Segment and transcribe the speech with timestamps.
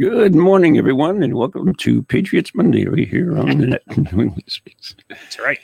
[0.00, 3.82] Good morning, everyone, and welcome to Patriots Monday right here on the net.
[5.10, 5.58] That's right.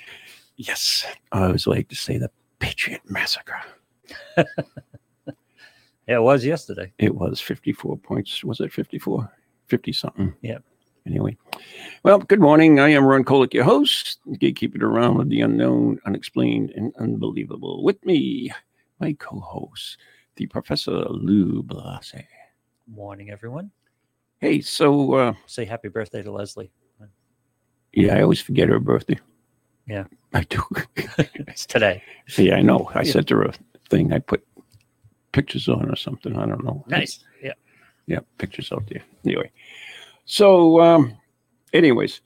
[0.59, 3.59] yes, I always like to say the Patriot Massacre.
[6.06, 6.92] Yeah, it was yesterday.
[6.98, 8.45] It was 54 points.
[8.45, 9.28] Was it 54?
[9.66, 10.34] 50 something.
[10.42, 10.62] Yep.
[11.04, 11.37] Anyway,
[12.04, 12.78] well, good morning.
[12.78, 17.82] I am Ron Kolek, your host, gatekeeping around with the unknown, unexplained, and unbelievable.
[17.82, 18.52] With me,
[19.01, 19.98] my co host,
[20.37, 22.14] the Professor Lou Blase.
[22.87, 23.73] Morning, everyone.
[24.46, 26.70] Hey, so, uh, Say happy birthday to Leslie.
[27.92, 29.18] yeah, I always forget her birthday.
[29.88, 30.04] Yeah.
[30.34, 30.62] I do.
[31.48, 32.00] It's today.
[32.38, 32.88] yeah, I know.
[32.94, 33.10] I Yeah.
[33.12, 33.52] sent her a
[33.90, 34.12] thing.
[34.12, 34.46] I put
[35.32, 36.36] pictures on or something.
[36.36, 36.84] I don't know.
[36.86, 37.24] Nice.
[37.42, 37.54] Yeah.
[38.06, 39.02] yeah, pictures out there.
[39.24, 39.50] Anyway,
[40.26, 41.16] so um,
[41.72, 42.20] anyways,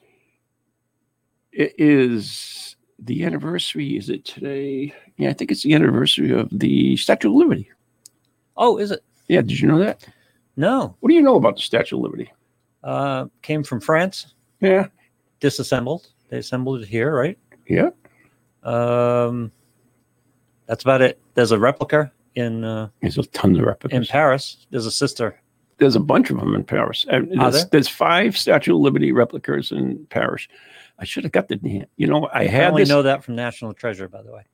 [1.53, 3.97] it is the anniversary.
[3.97, 4.93] Is it today?
[5.17, 7.71] Yeah, I think it's the anniversary of the Statue of Liberty.
[8.59, 9.03] Oh, is it?
[9.29, 10.07] Yeah, did you know that?
[10.57, 10.97] No.
[11.01, 12.33] What do you know about the Statue of Liberty?
[12.83, 14.87] Uh, came from France, Yeah,
[15.41, 16.09] disassembled.
[16.29, 17.39] They assembled it here, right?
[17.69, 17.91] yeah.
[18.63, 19.53] Um,
[20.67, 21.19] that's about it.
[21.35, 24.05] There's a replica in uh, There's a ton of replicas in.
[24.07, 24.67] Paris.
[24.71, 25.41] There's a sister.
[25.79, 27.07] There's a bunch of them in Paris.
[27.09, 27.69] And Are There's, there?
[27.73, 30.47] there's five Statue of Liberty replicas in Paris.
[30.99, 31.87] I should have got the.
[31.97, 32.89] You know, I I had only this.
[32.91, 34.45] know that from National Treasure, by the way.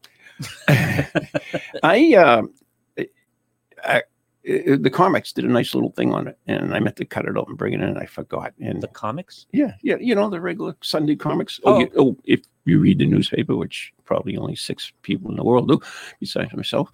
[1.83, 2.43] I, uh,
[3.85, 4.03] I,
[4.49, 7.25] I- the comics did a nice little thing on it, and I meant to cut
[7.27, 8.53] it out and bring it in, and I forgot.
[8.61, 9.47] And The comics.
[9.53, 11.59] yeah, yeah, you know the regular Sunday comics.
[11.65, 11.79] Oh, Oh.
[11.81, 15.69] you, oh, if you read the newspaper, which probably only six people in the world
[15.69, 15.81] do,
[16.21, 16.91] besides myself.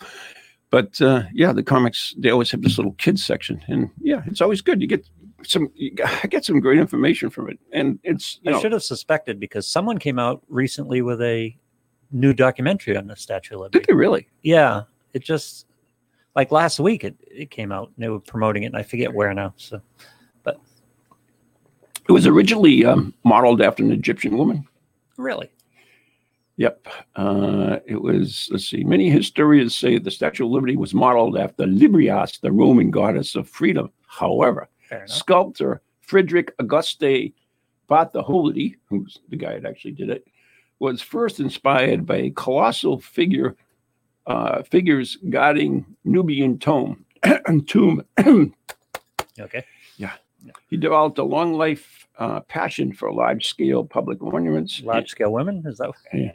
[0.71, 4.41] But uh, yeah, the comics they always have this little kids section, and yeah, it's
[4.41, 4.81] always good.
[4.81, 5.07] You get
[5.45, 5.93] some, you,
[6.25, 9.39] I get some great information from it, and it's you I know, should have suspected
[9.39, 11.55] because someone came out recently with a
[12.11, 13.93] new documentary on the Statue of did Liberty.
[13.93, 14.29] they really?
[14.43, 15.67] Yeah, it just
[16.35, 19.13] like last week it, it came out and they were promoting it and I forget
[19.13, 19.55] where now.
[19.57, 19.81] So
[20.43, 20.61] but
[22.09, 24.67] It was originally um, modeled after an Egyptian woman.
[25.17, 25.51] really,
[26.57, 26.87] Yep.
[27.17, 31.67] Uh, it was, let's see, many historians say the Statue of Liberty was modeled after
[31.67, 33.91] Libertas, the Roman goddess of freedom.
[34.07, 34.69] However,
[35.07, 37.33] sculptor Frederick Auguste
[37.89, 40.27] Bartholdi, who's the guy that actually did it,
[40.79, 43.57] was first inspired by a colossal figure,
[44.27, 47.05] uh, figures guarding Nubian tomb.
[47.67, 48.05] tomb.
[49.41, 49.65] Okay,
[49.97, 50.13] Yeah.
[50.69, 54.83] he developed a long life uh, passion for large scale public monuments.
[54.83, 55.91] large scale women is that?
[56.13, 56.33] Yeah.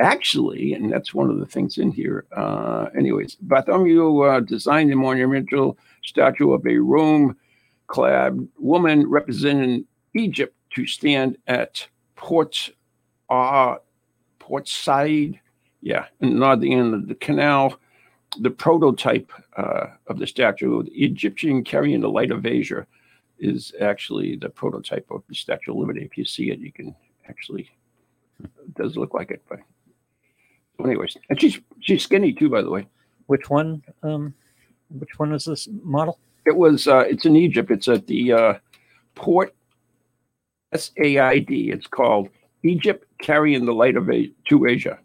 [0.00, 2.26] Actually, and that's one of the things in here.
[2.36, 10.84] Uh, anyways, Bartholomew uh, designed a monumental statue of a Rome-clad woman representing Egypt to
[10.86, 12.70] stand at Port,
[13.30, 13.76] uh,
[14.38, 15.38] Port Said,
[15.86, 17.78] yeah, and not the end of the canal.
[18.40, 22.86] The prototype uh, of the statue, the Egyptian carrying the light of Asia,
[23.38, 26.02] is actually the prototype of the Statue of Liberty.
[26.04, 26.94] If you see it, you can
[27.28, 27.70] actually
[28.42, 29.60] it does look like it, but
[30.76, 32.88] so anyways, and she's she's skinny too, by the way.
[33.26, 33.82] Which one?
[34.02, 34.34] Um,
[34.88, 36.18] which one is this model?
[36.44, 37.70] It was uh, it's in Egypt.
[37.70, 38.54] It's at the uh,
[39.14, 39.54] port
[40.72, 41.70] S A I D.
[41.70, 42.28] It's called
[42.62, 44.98] Egypt carrying the light of a to Asia.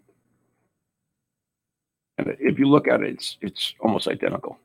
[2.22, 4.60] And if you look at it, it's it's almost identical.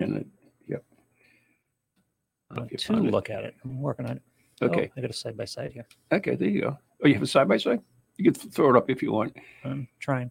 [0.00, 0.26] And it,
[0.66, 0.84] yep.
[2.50, 3.10] Uh, to it.
[3.10, 3.54] look at it.
[3.64, 4.22] I'm working on it.
[4.60, 4.90] Okay.
[4.90, 5.86] Oh, I got a side by side here.
[6.12, 6.34] Okay.
[6.34, 6.78] There you go.
[7.02, 7.80] Oh, you have a side by side.
[8.18, 9.36] You can throw it up if you want.
[9.64, 10.30] I'm trying.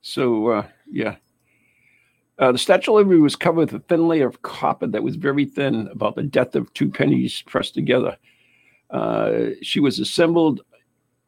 [0.00, 1.16] So uh, yeah,
[2.38, 5.16] uh, the Statue of Liberty was covered with a thin layer of copper that was
[5.16, 8.16] very thin, about the depth of two pennies pressed together.
[8.88, 10.62] Uh, she was assembled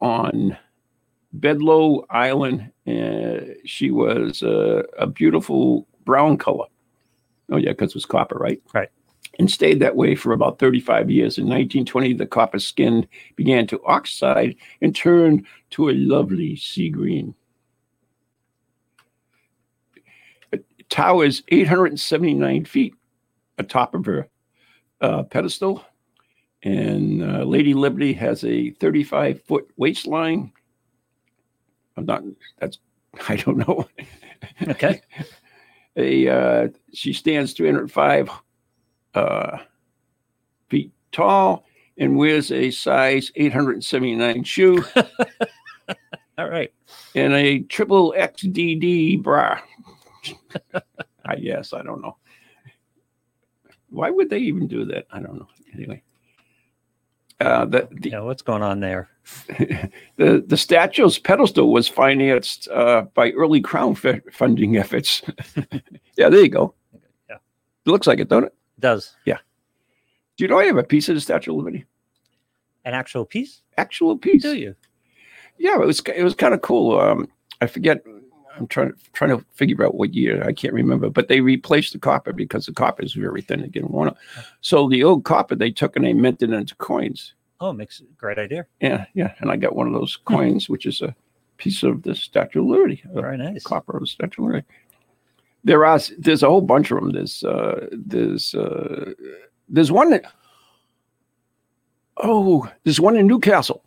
[0.01, 0.57] on
[1.33, 6.65] Bedloe Island, and she was uh, a beautiful brown color.
[7.51, 8.61] Oh yeah, because it was copper, right?
[8.73, 8.89] Right.
[9.39, 11.39] And stayed that way for about 35 years.
[11.39, 17.33] In 1920, the copper skin began to oxide and turned to a lovely sea green.
[20.93, 22.93] towers 879 feet
[23.57, 24.27] atop of her
[25.01, 25.83] uh, pedestal.
[26.61, 30.51] And uh, Lady Liberty has a 35 foot waistline.
[31.97, 32.23] I'm not,
[32.59, 32.79] that's,
[33.29, 33.87] I don't know.
[34.67, 35.01] Okay.
[35.95, 38.29] a, uh, she stands 305
[39.15, 39.57] uh,
[40.69, 41.65] feet tall
[41.97, 44.83] and wears a size 879 shoe
[46.37, 46.73] All right.
[47.13, 49.59] and a triple XDD bra.
[51.25, 52.17] I guess I don't know.
[53.89, 55.05] Why would they even do that?
[55.11, 55.47] I don't know.
[55.75, 56.01] Anyway,
[57.39, 59.09] uh, the the, Yeah, what's going on there?
[60.17, 65.21] The the statue's pedestal was financed uh, by early crown f- funding efforts.
[66.17, 66.73] yeah, there you go.
[67.29, 67.37] Yeah.
[67.85, 68.53] It looks like it, don't it?
[68.77, 69.37] It does Yeah.
[70.37, 71.85] Do you know I have a piece of the Statue of Liberty?
[72.85, 73.61] an actual piece?
[73.77, 74.41] Actual piece.
[74.41, 74.75] Do you?
[75.57, 76.99] Yeah, it was it was kind of cool.
[76.99, 77.29] Um,
[77.61, 78.03] I forget.
[78.55, 80.43] I'm trying to trying to figure out what year.
[80.43, 83.71] I can't remember, but they replaced the copper because the copper is very thin and
[83.71, 84.17] getting worn out.
[84.61, 87.33] So the old copper they took and they minted into coins.
[87.59, 88.65] Oh, makes a great idea.
[88.81, 89.33] Yeah, yeah.
[89.39, 91.15] And I got one of those coins, which is a
[91.57, 93.63] piece of the Statue of Liberty, Very nice.
[93.63, 94.67] copper of the Statue of Liberty.
[95.63, 97.11] There are there's a whole bunch of them.
[97.13, 99.13] There's uh, there's uh,
[99.69, 100.25] there's one that
[102.17, 103.83] oh there's one in Newcastle.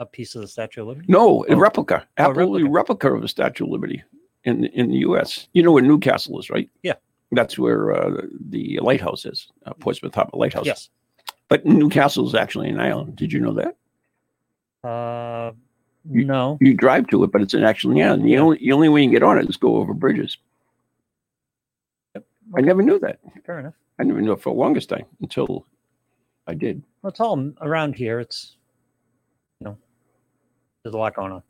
[0.00, 1.06] A piece of the Statue of Liberty.
[1.08, 1.56] No, a Oh.
[1.58, 3.14] replica, Oh, absolutely replica.
[3.14, 4.02] of the Statue of Liberty
[4.42, 5.46] in in the U.S.
[5.52, 6.68] You know where Newcastle is, right?
[6.82, 6.94] Yeah.
[7.30, 10.66] that's where uh, the lighthouse is, uh, Portsmouth Harbor Lighthouse.
[10.66, 10.88] Yes.
[11.48, 13.16] But Newcastle is actually an island.
[13.16, 13.76] Did you know that?
[14.88, 15.52] Uh,
[16.10, 16.58] You- no.
[16.60, 18.24] You drive to it, but it's an actual island.
[18.24, 20.36] The only the only way you can get on it is go over bridges.
[22.14, 22.24] Yep.
[22.56, 23.20] I never knew that.
[23.46, 23.74] Fair enough.
[23.98, 25.66] I never knew it for the longest time until
[26.46, 26.82] I did.
[27.02, 28.20] Well, it's all around here.
[28.20, 28.56] It's,
[29.60, 29.78] you know,
[30.82, 31.42] there's a lot going on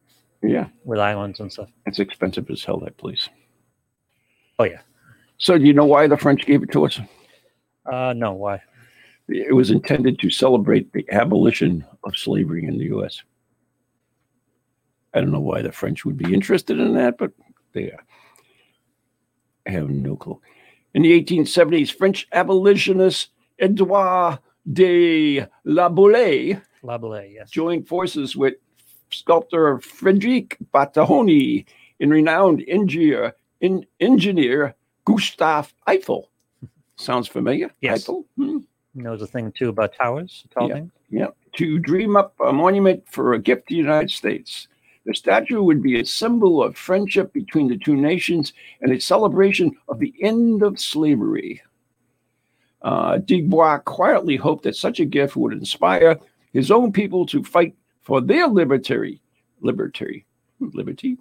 [0.43, 1.71] Yeah, with islands and stuff.
[1.87, 2.79] it's expensive as hell.
[2.81, 3.29] That place.
[4.59, 4.83] Oh yeah.
[5.39, 7.01] So do you know why the French gave it to us?
[7.91, 8.33] Uh, no.
[8.35, 8.63] Why?
[9.29, 13.23] It was intended to celebrate the abolition of slavery in the U.S.
[15.15, 17.33] I don't know why the French would be interested in that, but
[17.73, 18.05] they are.
[19.67, 20.41] I have no clue.
[20.93, 24.41] In the 1870s, French abolitionist Edouard
[24.71, 27.33] de la Boulaye Laboulet.
[27.33, 27.51] Yes.
[27.51, 28.55] joined forces with
[29.11, 31.65] sculptor Frederic Battahoni
[32.01, 34.75] and renowned engineer, in, engineer
[35.05, 36.31] Gustave Eiffel.
[36.97, 37.71] Sounds familiar?
[37.81, 38.03] Yes.
[38.03, 38.27] Eiffel?
[38.37, 38.59] Hmm.
[38.95, 40.45] Knows a thing too about towers.
[40.53, 40.75] Tall Yeah.
[40.75, 40.93] things.
[41.11, 41.27] Yeah,
[41.57, 44.69] to dream up a monument for a gift to the United States.
[45.07, 49.77] The statue would be a symbol of friendship between the two nations and a celebration
[49.89, 51.63] of the end of slavery.
[52.83, 56.19] Uh, Dubois quietly hoped that such a gift would inspire
[56.53, 59.21] his own people to fight for their liberty.
[59.61, 60.25] Liberty.
[60.61, 61.19] Liberty.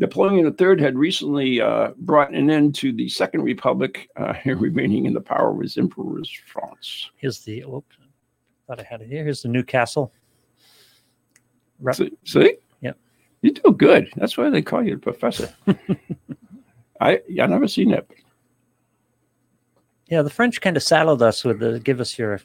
[0.00, 5.12] Napoleon III had recently uh, brought an end to the Second Republic, uh, remaining in
[5.12, 7.10] the power of his emperor's France.
[7.16, 7.60] Here's the.
[7.60, 7.96] Whoops.
[8.66, 9.22] Thought I had it here.
[9.22, 10.10] Here's the Newcastle.
[11.80, 12.12] Rep- See?
[12.24, 12.56] see?
[12.80, 12.96] Yep.
[13.42, 14.10] You do good.
[14.16, 15.52] That's why they call you the professor.
[17.00, 18.06] I I never seen that.
[20.06, 22.40] Yeah, the French kind of saddled us with the give us your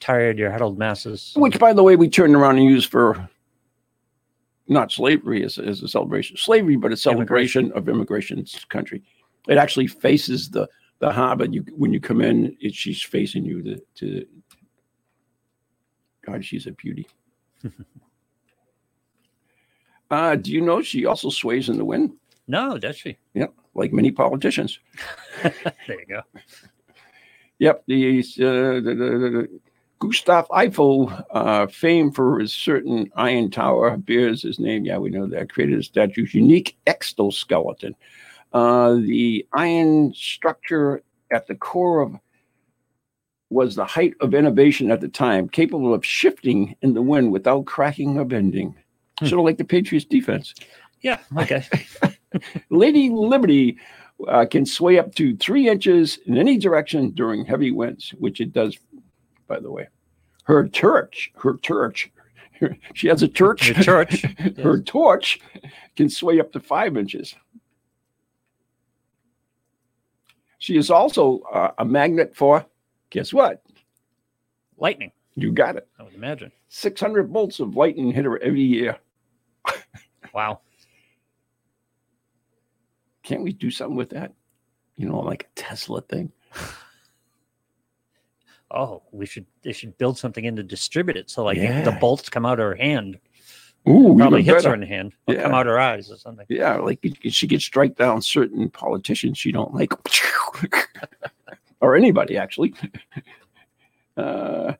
[0.00, 1.34] tired, your huddled masses.
[1.36, 3.28] Which, by the way, we turned around and used for
[4.70, 9.02] not slavery as, as a celebration, slavery, but a celebration of immigration's country.
[9.48, 10.68] It actually faces the
[11.00, 11.46] the harbor.
[11.46, 14.26] You when you come in, it, she's facing you to, to.
[16.24, 17.08] God, she's a beauty.
[20.10, 22.12] uh, do you know she also sways in the wind,
[22.46, 23.16] No, does she?
[23.34, 24.78] Yeah, like many politicians?
[25.42, 25.54] there
[25.88, 26.22] you go.
[27.58, 29.60] Yep, the, uh, the, the, the
[30.00, 34.84] Gustav Eiffel, uh, famed for his certain iron tower, bears his name.
[34.84, 35.52] Yeah, we know that.
[35.52, 37.94] Created a statue's unique exoskeleton.
[38.52, 42.16] Uh, the iron structure at the core of
[43.50, 47.66] was the height of innovation at the time, capable of shifting in the wind without
[47.66, 48.74] cracking or bending.
[49.18, 49.26] Hmm.
[49.26, 50.54] Sort of like the Patriots defense.
[51.02, 51.18] Yeah.
[51.36, 51.64] Okay.
[52.70, 53.76] Lady Liberty
[54.28, 58.52] uh, can sway up to three inches in any direction during heavy winds, which it
[58.52, 58.78] does,
[59.50, 59.88] by the way.
[60.44, 62.10] Her torch, her torch,
[62.94, 63.66] she has a torch.
[63.68, 64.22] Your church.
[64.22, 64.82] her yes.
[64.86, 65.40] torch
[65.96, 67.34] can sway up to five inches.
[70.58, 72.64] She is also uh, a magnet for,
[73.10, 73.62] guess what?
[74.78, 75.10] Lightning.
[75.34, 75.88] You got it.
[75.98, 76.52] I would imagine.
[76.68, 78.98] 600 bolts of lightning hit her every year.
[80.32, 80.60] Wow.
[83.24, 84.32] Can't we do something with that?
[84.96, 86.30] You know, like a Tesla thing.
[88.72, 89.46] Oh, we should.
[89.62, 91.28] They should build something in to distribute it.
[91.30, 91.82] So like Yeah.
[91.82, 93.18] the bolts come out of her hand.
[93.88, 95.12] Ooh, Probably hits her in the hand.
[95.26, 95.42] Or Yeah.
[95.42, 96.46] come out her eyes or something.
[96.48, 99.92] Yeah, like she could strike down certain politicians she don't like,
[101.80, 102.74] or anybody actually.
[104.16, 104.74] Uh,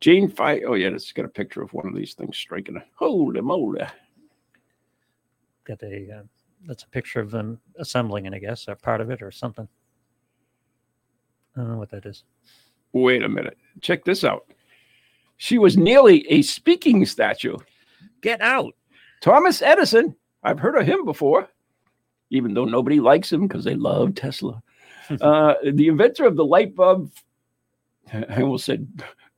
[0.00, 0.62] Jane Fight.
[0.66, 2.76] Oh yeah, it's got a picture of one of these things striking.
[2.76, 2.84] her.
[2.94, 3.84] Holy moly!
[5.64, 6.10] Got a.
[6.20, 6.22] Uh,
[6.66, 9.68] that's a picture of them assembling it, I guess, or part of it, or something.
[11.54, 12.24] I don't know what that is.
[13.02, 13.58] Wait a minute.
[13.80, 14.46] Check this out.
[15.36, 17.56] She was nearly a speaking statue.
[18.22, 18.74] Get out.
[19.20, 21.48] Thomas Edison, I've heard of him before,
[22.30, 24.62] even though nobody likes him because they love Tesla.
[25.20, 27.10] uh, the inventor of the light bulb,
[28.12, 28.88] I almost said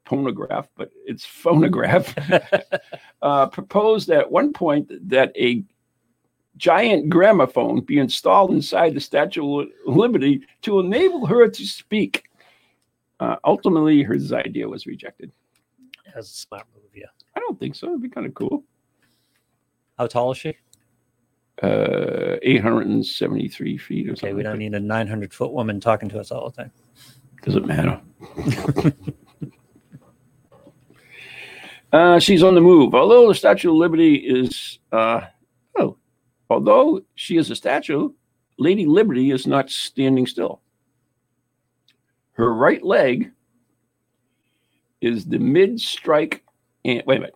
[0.07, 2.15] phonograph, but it's phonograph,
[3.23, 5.65] uh, proposed at one point that a
[6.57, 12.30] giant gramophone be installed inside the Statue of Liberty to enable her to speak.
[13.21, 15.31] Uh, ultimately, his idea was rejected.
[16.15, 17.07] That's a smart move, yeah.
[17.37, 17.89] I don't think so.
[17.89, 18.65] It'd be kind of cool.
[19.99, 20.57] How tall is she?
[21.63, 24.37] Uh, 873 feet or Okay, something.
[24.37, 26.73] we don't need a 900 foot woman talking to us all the time.
[27.43, 28.01] Doesn't matter.
[31.93, 32.95] uh, she's on the move.
[32.95, 35.21] Although the Statue of Liberty is, uh,
[35.79, 35.97] oh,
[36.49, 38.11] although she is a statue,
[38.59, 40.63] Lady Liberty is not standing still.
[42.41, 43.33] Her right leg
[45.03, 46.43] is the mid strike.
[46.87, 47.35] And wait a minute.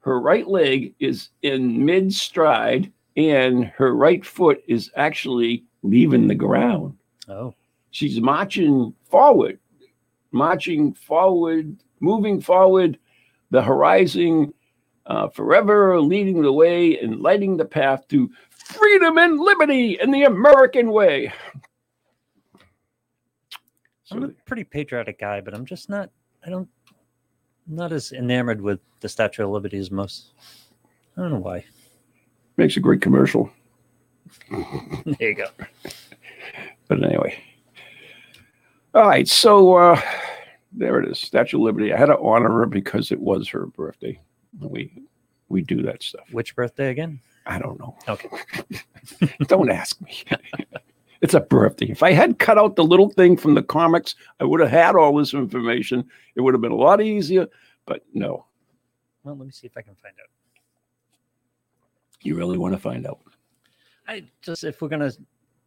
[0.00, 6.34] Her right leg is in mid stride, and her right foot is actually leaving the
[6.34, 6.94] ground
[7.26, 7.54] Oh,
[7.90, 9.58] she's marching forward,
[10.30, 12.98] marching forward, moving forward,
[13.50, 14.52] the horizon,
[15.06, 20.24] uh, forever leading the way and lighting the path to freedom and liberty in the
[20.24, 21.32] American way.
[24.10, 26.10] I'm a pretty patriotic guy, but I'm just not,
[26.44, 26.68] I don't,
[27.68, 30.32] I'm not as enamored with the Statue of Liberty as most.
[31.16, 31.64] I don't know why.
[32.56, 33.50] makes a great commercial.
[34.50, 35.46] there you go.
[36.86, 37.42] But anyway.
[38.94, 40.00] All right, so uh,
[40.70, 41.94] there it is, Statue of Liberty.
[41.94, 44.20] I had to honor her because it was her birthday.
[44.60, 44.92] We
[45.48, 46.26] we do that stuff.
[46.30, 47.20] Which birthday again?
[47.46, 47.96] I don't know.
[48.06, 48.28] Okay.
[49.46, 50.24] Don't ask me.
[51.24, 51.86] It's a birthday.
[51.86, 54.94] If I had cut out the little thing from the comics, I would have had
[54.94, 56.04] all this information.
[56.36, 57.46] It would have been a lot easier,
[57.86, 58.44] but no.
[59.22, 60.28] Well, let me see if I can find out.
[62.20, 63.20] You really want to find out.
[64.06, 65.16] I just, if we're going to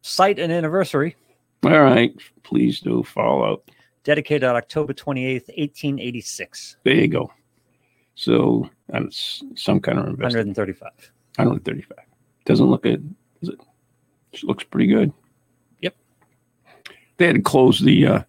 [0.02, 1.16] cite an anniversary,
[1.64, 2.14] All right.
[2.44, 3.60] Please do follow
[4.04, 7.32] dedicated on October 28th, 1886, There you go.
[8.14, 10.56] So that's some kind of investment.
[10.56, 10.92] 135.
[11.34, 11.98] 135.
[12.44, 13.60] Doesn't look good, does it?
[14.34, 15.12] She looks pretty good.
[17.18, 18.22] They had to close the uh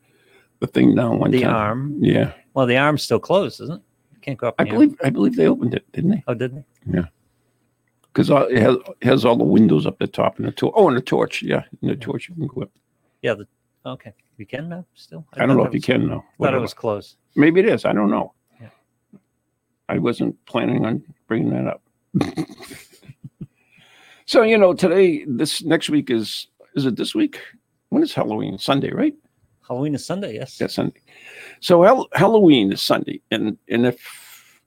[0.60, 1.56] the thing down one The time.
[1.56, 1.98] arm.
[2.04, 2.34] Yeah.
[2.54, 3.82] Well, the arm's still closed, isn't it?
[4.14, 4.56] You can't go up.
[4.60, 4.80] I in the arm.
[4.80, 6.24] believe I believe they opened it, didn't they?
[6.28, 6.64] Oh, did they?
[6.92, 7.06] Yeah.
[8.12, 10.74] Because it has, it has all the windows up the top and the torch.
[10.76, 11.42] Oh, and the torch.
[11.44, 12.72] Yeah, and the torch you can go up.
[13.22, 13.36] Yeah.
[13.36, 13.48] The,
[13.86, 14.14] okay.
[14.38, 15.26] You can now still?
[15.34, 16.26] I don't know if you can now.
[16.42, 17.18] thought it was closed.
[17.36, 17.86] Maybe it is.
[17.86, 18.34] I don't know.
[18.60, 18.70] Yeah.
[19.88, 21.82] I wasn't planning on bringing that up.
[24.26, 27.40] so you know, today, this next week is is it this week?
[27.90, 28.58] When is Halloween?
[28.58, 29.14] Sunday, right?
[29.68, 30.60] Halloween is Sunday, yes.
[30.60, 31.02] Yeah, Sunday.
[31.60, 34.60] So Hal- Halloween is Sunday, and and if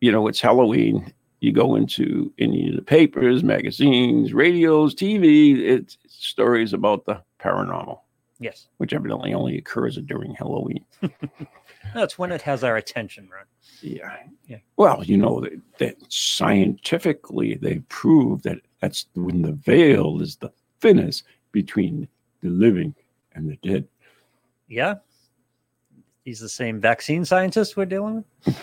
[0.00, 5.58] you know it's Halloween, you go into any of the papers, magazines, radios, TV.
[5.58, 8.00] It's stories about the paranormal,
[8.38, 8.68] Yes.
[8.78, 10.84] which evidently only occurs during Halloween.
[11.94, 13.44] That's when it has our attention, right?
[13.82, 14.16] Yeah.
[14.46, 14.58] Yeah.
[14.76, 20.52] Well, you know that, that scientifically they prove that that's when the veil is the
[20.80, 22.06] thinnest between
[22.42, 22.94] the living
[23.34, 23.86] and the dead.
[24.68, 24.96] Yeah.
[26.24, 28.56] He's the same vaccine scientist we're dealing with.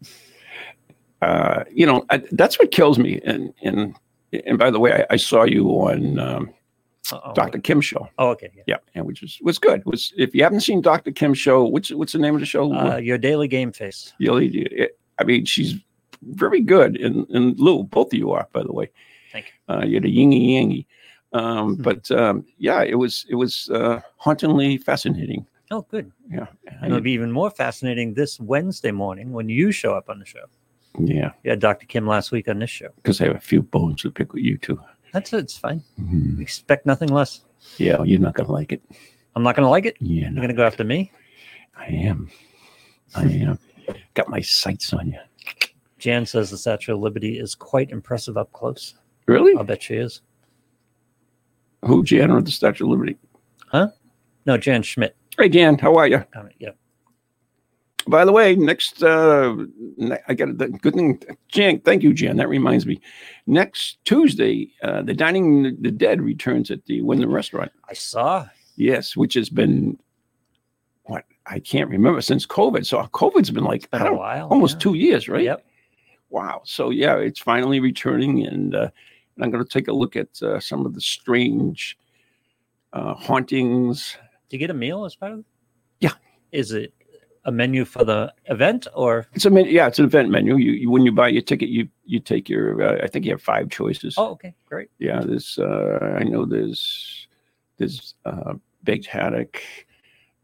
[1.22, 3.20] uh, you know, I, that's what kills me.
[3.24, 3.94] And and
[4.46, 6.50] and by the way, I, I saw you on um,
[7.12, 7.32] Uh-oh.
[7.34, 7.58] Dr.
[7.58, 8.08] Kim's show.
[8.18, 8.50] Oh, okay.
[8.56, 8.62] Yeah.
[8.66, 9.84] Yeah, and which was was good.
[9.84, 11.12] Was if you haven't seen Dr.
[11.12, 12.72] Kim's show, what's what's the name of the show?
[12.72, 14.12] Uh, your daily game face.
[14.18, 15.74] You know, it- I mean, she's
[16.22, 18.90] very good, and and Lou, both of you are, by the way.
[19.32, 19.74] Thank you.
[19.74, 20.86] Uh, you're the yingy yangy.
[21.36, 21.82] Um, Hmm.
[21.82, 25.46] but um, yeah, it was it was uh, hauntingly fascinating.
[25.70, 26.12] Oh, good.
[26.30, 26.46] Yeah,
[26.80, 30.24] And it'll be even more fascinating this Wednesday morning when you show up on the
[30.24, 30.44] show.
[30.98, 31.86] yeah, had Dr.
[31.86, 32.88] Kim last week on this show.
[32.96, 34.80] because I have a few bones to pick with you too.
[35.12, 35.38] That's it.
[35.40, 35.82] It's fine.
[36.00, 36.40] Mhm.
[36.40, 37.40] Expect nothing less.
[37.78, 38.82] Yeah, you're not gonna like it.
[39.34, 39.96] I'm not going to like it.
[40.00, 40.36] Yeah, You're no.
[40.36, 41.12] going to go after me.
[41.76, 42.30] I am.
[43.14, 43.58] I am.
[44.14, 45.18] Got my sights on you.
[45.98, 48.94] Jan says the Statue of Liberty is quite impressive up close.
[49.26, 49.54] Really?
[49.54, 50.22] I'll bet she is.
[51.86, 53.16] Who, Jan, or the Statue of Liberty?
[53.68, 53.88] Huh?
[54.44, 55.16] No, Jan Schmidt.
[55.38, 56.24] Hey, Jan, how are you?
[56.58, 56.70] Yeah.
[58.08, 59.56] By the way, next, uh,
[60.28, 61.20] I got the good thing.
[61.48, 62.36] Jan, thank you, Jan.
[62.36, 63.00] That reminds me.
[63.48, 67.72] Next Tuesday, uh, the Dining the Dead returns at the Windham Restaurant.
[67.88, 68.46] I saw.
[68.76, 69.98] Yes, which has been
[71.04, 72.86] what I can't remember since COVID.
[72.86, 74.48] So COVID's been like Been a while.
[74.48, 74.80] almost yeah.
[74.80, 75.42] two years, right?
[75.42, 75.66] Yep.
[76.30, 76.62] Wow.
[76.64, 78.90] So yeah, it's finally returning, and, uh,
[79.36, 81.98] and I'm going to take a look at uh, some of the strange
[82.92, 84.16] uh, hauntings.
[84.48, 85.44] Do you get a meal as part of it?
[86.00, 86.12] Yeah.
[86.52, 86.92] Is it
[87.44, 89.26] a menu for the event or?
[89.34, 90.56] It's a men- yeah, it's an event menu.
[90.56, 92.82] You, you when you buy your ticket, you you take your.
[92.82, 94.14] Uh, I think you have five choices.
[94.16, 94.88] Oh, okay, great.
[94.98, 95.58] Yeah, there's.
[95.58, 97.26] Uh, I know there's
[97.78, 99.60] there's uh, baked haddock.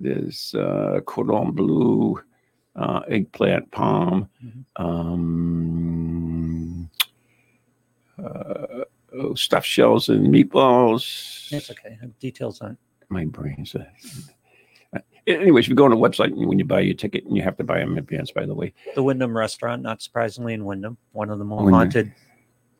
[0.01, 2.21] There's uh, cordon bleu,
[2.77, 4.65] uh, eggplant palm, Mhm.
[4.77, 6.91] um,
[8.19, 8.67] uh,
[9.19, 11.52] oh, stuffed shells and meatballs.
[11.52, 11.99] It's okay.
[12.21, 12.73] Details on.
[12.73, 12.78] it.
[13.09, 13.75] My brain's.
[13.75, 13.85] Uh,
[14.95, 17.42] uh, anyways, you go on the website and when you buy your ticket, and you
[17.42, 20.64] have to buy them in advance, by the way, The Windham Restaurant, not surprisingly, in
[20.64, 21.75] Windham, one of the more Windham.
[21.75, 22.12] haunted.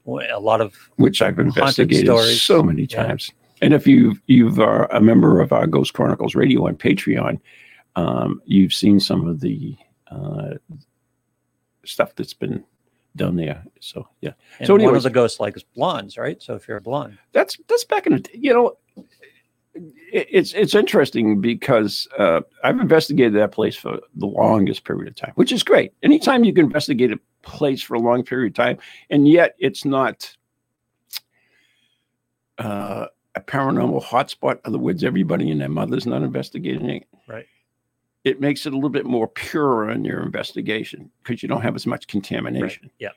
[0.07, 2.43] A lot of which I've investigated stories.
[2.43, 3.05] so many Yeah.
[3.07, 3.31] times.
[3.61, 7.39] And if you've you've are a member of our Ghost Chronicles Radio on Patreon,
[7.95, 9.77] um, you've seen some of the
[10.11, 10.55] uh,
[11.85, 12.65] stuff that's been
[13.17, 13.63] done there.
[13.81, 16.41] So yeah, and So one anyways- of the ghosts likes blondes, right?
[16.43, 18.77] So if you're a blonde, that's that's back in the you know.
[20.13, 25.17] it- It's it's interesting because uh, I've investigated that place for the longest period of
[25.17, 25.93] time, which is great.
[26.03, 28.79] Anytime you can investigate a place for a long period of time,
[29.11, 30.37] and yet it's not
[32.59, 34.53] uh, a paranormal hotspot.
[34.55, 37.05] In other words, everybody and their mother's not investigating it.
[37.27, 37.47] Right.
[38.25, 41.75] It makes it a little bit more pure in your investigation because you don't have
[41.75, 43.09] as much contamination yeah,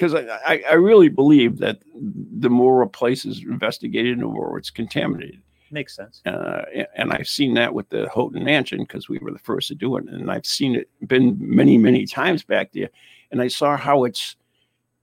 [0.00, 4.56] because I, I, I really believe that the more a place is investigated, the more
[4.56, 5.42] it's contaminated.
[5.70, 6.22] makes sense.
[6.24, 6.62] Uh,
[6.96, 9.96] and I've seen that with the Houghton Mansion because we were the first to do
[9.98, 12.88] it, and I've seen it been many many times back there,
[13.30, 14.36] and I saw how it's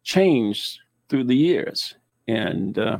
[0.01, 1.93] changed through the years.
[2.27, 2.97] And uh,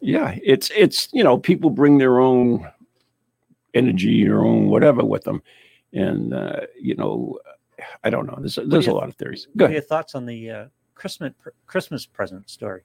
[0.00, 2.70] yeah, it's it's you know people bring their own
[3.74, 5.42] energy, their own whatever with them,
[5.96, 7.38] and uh, you know
[8.04, 8.36] I don't know.
[8.38, 9.46] There's there's a lot of theories.
[9.56, 9.74] Go What ahead.
[9.74, 11.32] your thoughts on the uh, Christmas
[11.66, 12.82] Christmas present story?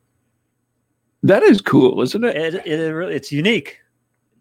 [1.24, 2.36] That is cool, isn't it?
[2.36, 3.78] It, it, it really, it's unique.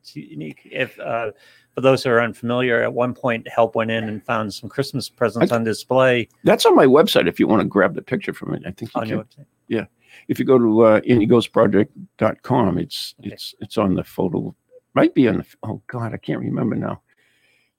[0.00, 0.60] It's unique.
[0.64, 1.32] If uh,
[1.74, 5.08] for those who are unfamiliar, at one point, help went in and found some Christmas
[5.10, 8.32] presents I- on display That's on my website if you want to grab the picture
[8.32, 8.62] from it.
[8.64, 9.10] I think you on can.
[9.16, 9.46] your website.
[9.68, 9.84] Yeah,
[10.28, 13.30] If you go to uh, neghostproject.com, it's Okay.
[13.30, 14.54] it's it's on the photo.
[14.94, 17.02] Might be on the oh god, I can't remember now.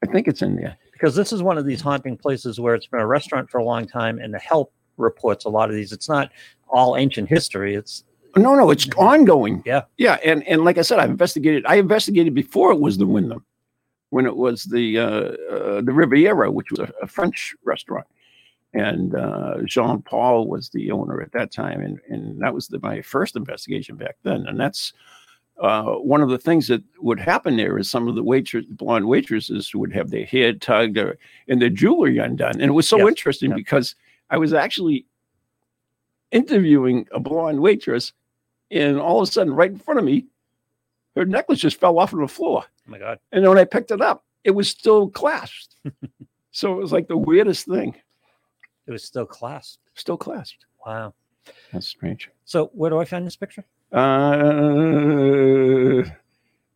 [0.04, 0.78] I think it's in there.
[1.02, 3.64] Because this is one of these haunting places where it's been a restaurant for a
[3.64, 5.92] long time, and the help reports a lot of these.
[5.92, 6.32] It's not
[6.70, 7.74] all ancient history.
[7.74, 8.04] It's
[8.38, 9.64] No, no, it's ongoing.
[9.66, 9.82] Yeah.
[9.98, 11.66] yeah, and and like I said, I investigated.
[11.66, 13.44] I investigated before it was the Windham,
[14.12, 18.06] when it was the uh, uh, the Riviera, which was a, a French restaurant,
[18.76, 22.80] and uh, Jean Paul was the owner at that time, and and that was the,
[22.80, 24.94] my first investigation back then, and that's.
[25.62, 29.06] Uh, one of the things that would happen there is some of the waitress, blonde
[29.08, 32.54] waitresses would have their hair tugged or, and their jewelry undone.
[32.54, 33.08] And it was so Yes.
[33.10, 33.58] interesting Yeah.
[33.58, 33.94] because
[34.32, 35.06] I was actually
[36.32, 38.14] interviewing a blonde waitress
[38.72, 40.26] and all of a sudden, right in front of me,
[41.16, 42.64] her necklace just fell off on the floor.
[42.66, 45.76] oh my god, And when I picked it up, it was still clasped.
[46.52, 47.96] so it was like the weirdest thing.
[48.88, 49.84] it was still clasped.
[49.94, 50.66] Still clasped.
[50.86, 51.14] Wow.
[51.74, 52.30] That's strange.
[52.46, 53.66] So where do I find this picture?
[53.94, 53.98] Uh,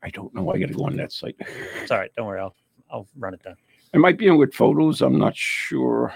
[0.03, 0.43] I don't know.
[0.43, 1.35] Why I got to go on that site.
[1.81, 2.11] It's all right.
[2.15, 2.39] Don't worry.
[2.39, 2.55] I'll
[2.91, 3.55] I'll run it down.
[3.93, 5.01] It might be in with photos.
[5.01, 6.13] I'm not sure.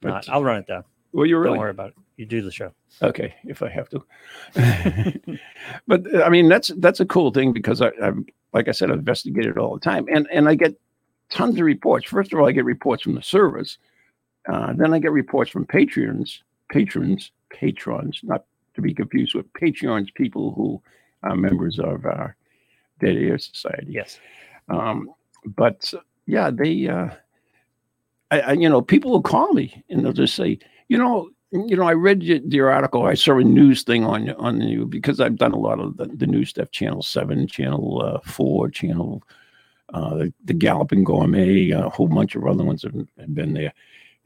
[0.00, 0.84] But Not, I'll run it down.
[1.12, 1.94] well, you're Don't worry about it.
[2.16, 2.72] You do the show.
[3.02, 4.02] okay if I have to.
[5.86, 8.18] but uh, I mean, that's that's a cool thing because I, I've
[8.54, 10.78] like I said, I've investigated all the time, and and I get
[11.30, 12.06] tons of reports.
[12.06, 13.78] First of all, I get reports from the servers.
[14.48, 18.44] Uh, then I get reports from patrons, patrons, patrons, not
[18.76, 20.80] to be confused with patrons, people who
[21.22, 22.36] are members of our
[23.00, 23.88] Dead Air Society.
[23.88, 24.20] Yes.
[24.68, 25.10] Um,
[25.44, 25.92] but
[26.26, 27.08] yeah, they, uh,
[28.30, 30.58] I, I, you know, people will call me and they'll just say,
[30.88, 33.06] you know, you know, I read your, your article.
[33.06, 36.06] I saw a news thing on on you because I've done a lot of the,
[36.06, 36.70] the new stuff.
[36.70, 39.22] Channel Seven, Channel uh, Four, Channel
[39.94, 43.72] uh, the, the Galloping Gourmet, a whole bunch of other ones have, have been there,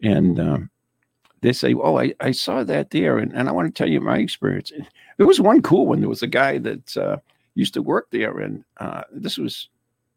[0.02, 0.70] and um,
[1.42, 4.00] they say, "Oh, I, I saw that there," and, and I want to tell you
[4.00, 4.72] my experience.
[5.16, 6.00] There was one cool one.
[6.00, 7.16] There was a guy that uh,
[7.54, 9.68] used to work there, and uh, this was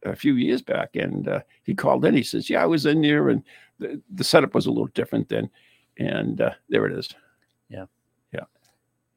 [0.06, 2.16] a few years back, and uh, he called in.
[2.16, 3.44] He says, "Yeah, I was in there, and
[3.80, 5.50] the, the setup was a little different then."
[5.98, 7.10] And uh, there it is.
[7.70, 7.86] Yeah,
[8.34, 8.46] yeah.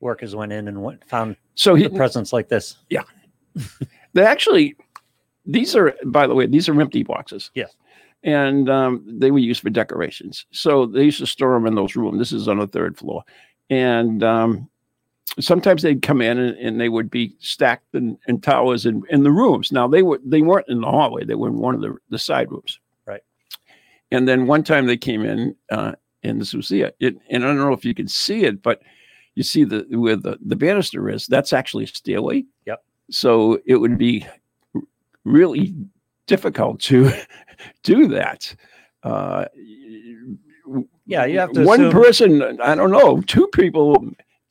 [0.01, 2.77] Workers went in and went, found So he, the presents like this.
[2.91, 3.03] Yeah,
[4.13, 4.77] they actually,
[5.47, 7.51] these are, by the way, these are empty boxes.
[7.55, 7.75] Yes.
[8.27, 10.45] And um, they were used for decorations.
[10.51, 12.19] So they used to store them in those rooms.
[12.19, 13.23] This is on the third floor,
[13.71, 14.69] and um,
[15.41, 19.23] sometimes they'd come in and, and they would be stacked in, in towers in, in
[19.23, 19.73] the rooms.
[19.73, 22.19] Now they were they weren't in the hallway; they were in one of the the
[22.19, 22.81] side rooms.
[23.07, 23.23] Right.
[24.11, 26.97] And then one time they came in, uh, and this was it.
[27.01, 27.17] it.
[27.31, 28.83] And I don't know if you can see it, but
[29.35, 31.27] you see the where the, the banister is.
[31.27, 32.45] That's actually a stairway.
[32.67, 32.83] Yep.
[33.11, 34.27] So it would be
[35.25, 35.75] really
[36.27, 37.11] difficult to
[37.83, 38.55] do that.
[39.03, 39.47] Uh,
[41.07, 42.61] Yeah, you have to one assume- person.
[42.61, 43.21] I don't know.
[43.23, 44.05] Two people.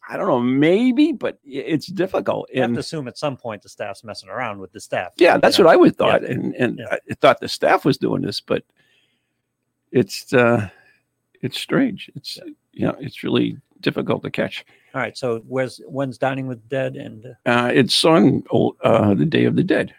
[0.07, 0.39] I don't know.
[0.39, 2.49] Maybe, but it's difficult.
[2.53, 5.13] You have to assume at some point the staff's messing around with the staff.
[5.17, 5.65] yeah, that's know?
[5.65, 6.97] what I would thought, and and Yeah.
[7.09, 8.63] I thought the staff was doing this, but
[9.91, 10.69] it's uh,
[11.41, 12.09] it's strange.
[12.15, 12.37] It's
[12.71, 14.63] you know, it's really difficult to catch.
[14.93, 15.17] All right.
[15.17, 19.55] So where's when's dining with dead and uh, it's on old, uh, the Day of
[19.55, 19.93] the Dead,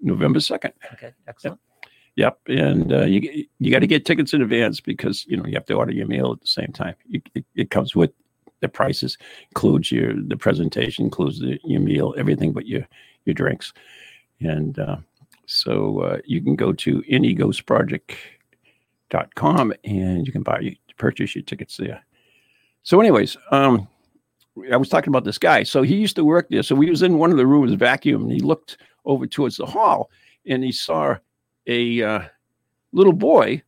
[0.00, 0.74] November second.
[0.92, 1.58] okay, excellent.
[2.18, 5.54] Yep, and uh, you you got to get tickets in advance because you know you
[5.54, 6.96] have to order your meal at the same time.
[7.06, 8.10] You, it, it comes with
[8.58, 9.16] the prices,
[9.50, 12.84] includes your the presentation, includes the, your meal, everything but your
[13.24, 13.72] your drinks,
[14.40, 14.96] and uh,
[15.46, 22.04] so uh, you can go to neghostproject.com and you can buy purchase your tickets there.
[22.82, 23.86] So, anyways, um,
[24.72, 25.62] I was talking about this guy.
[25.62, 26.64] So he used to work there.
[26.64, 29.66] So we was in one of the rooms, vacuum, and he looked over towards the
[29.66, 30.10] hall,
[30.46, 31.14] and he saw
[31.68, 32.20] a uh,
[32.92, 33.62] little boy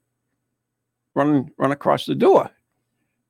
[1.14, 2.50] run run across the door,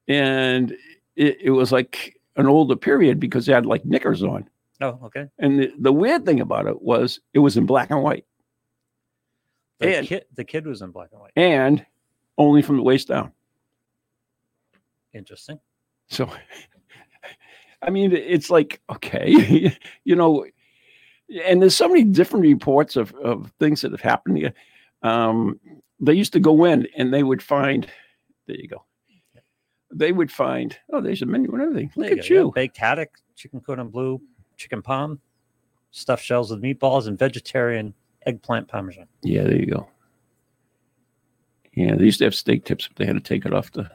[0.09, 0.73] and
[1.17, 4.49] it, it was like an older period because he had like knickers on.
[4.81, 5.29] Oh, okay.
[5.39, 8.25] And the, the weird thing about it was it was in black and white,
[9.81, 11.33] The And- kid the kid was in black and white.
[11.37, 11.85] and
[12.39, 13.33] only from the waist down.
[15.13, 15.59] Interesting.
[16.09, 16.31] So,
[17.83, 20.47] I mean, it's like okay, you know,
[21.45, 24.53] and there's so many different reports of of things that have happened here.
[25.03, 25.59] Um,
[26.01, 27.87] they used to go in and they would find.
[28.47, 28.85] There you go.
[29.93, 30.77] They would find.
[30.93, 31.91] Oh, there's a menu and everything.
[31.97, 32.31] Look There at.
[32.31, 32.53] Yeah, you.
[32.55, 34.21] baked haddock, chicken cordon bleu,
[34.57, 35.21] chicken palm,
[35.91, 37.95] stuffed shells with meatballs, and vegetarian
[38.27, 39.07] eggplant parmesan.
[39.23, 39.89] Yeah, there you go.
[41.75, 43.91] Yeah, they used to have steak tips, but they had to take it off the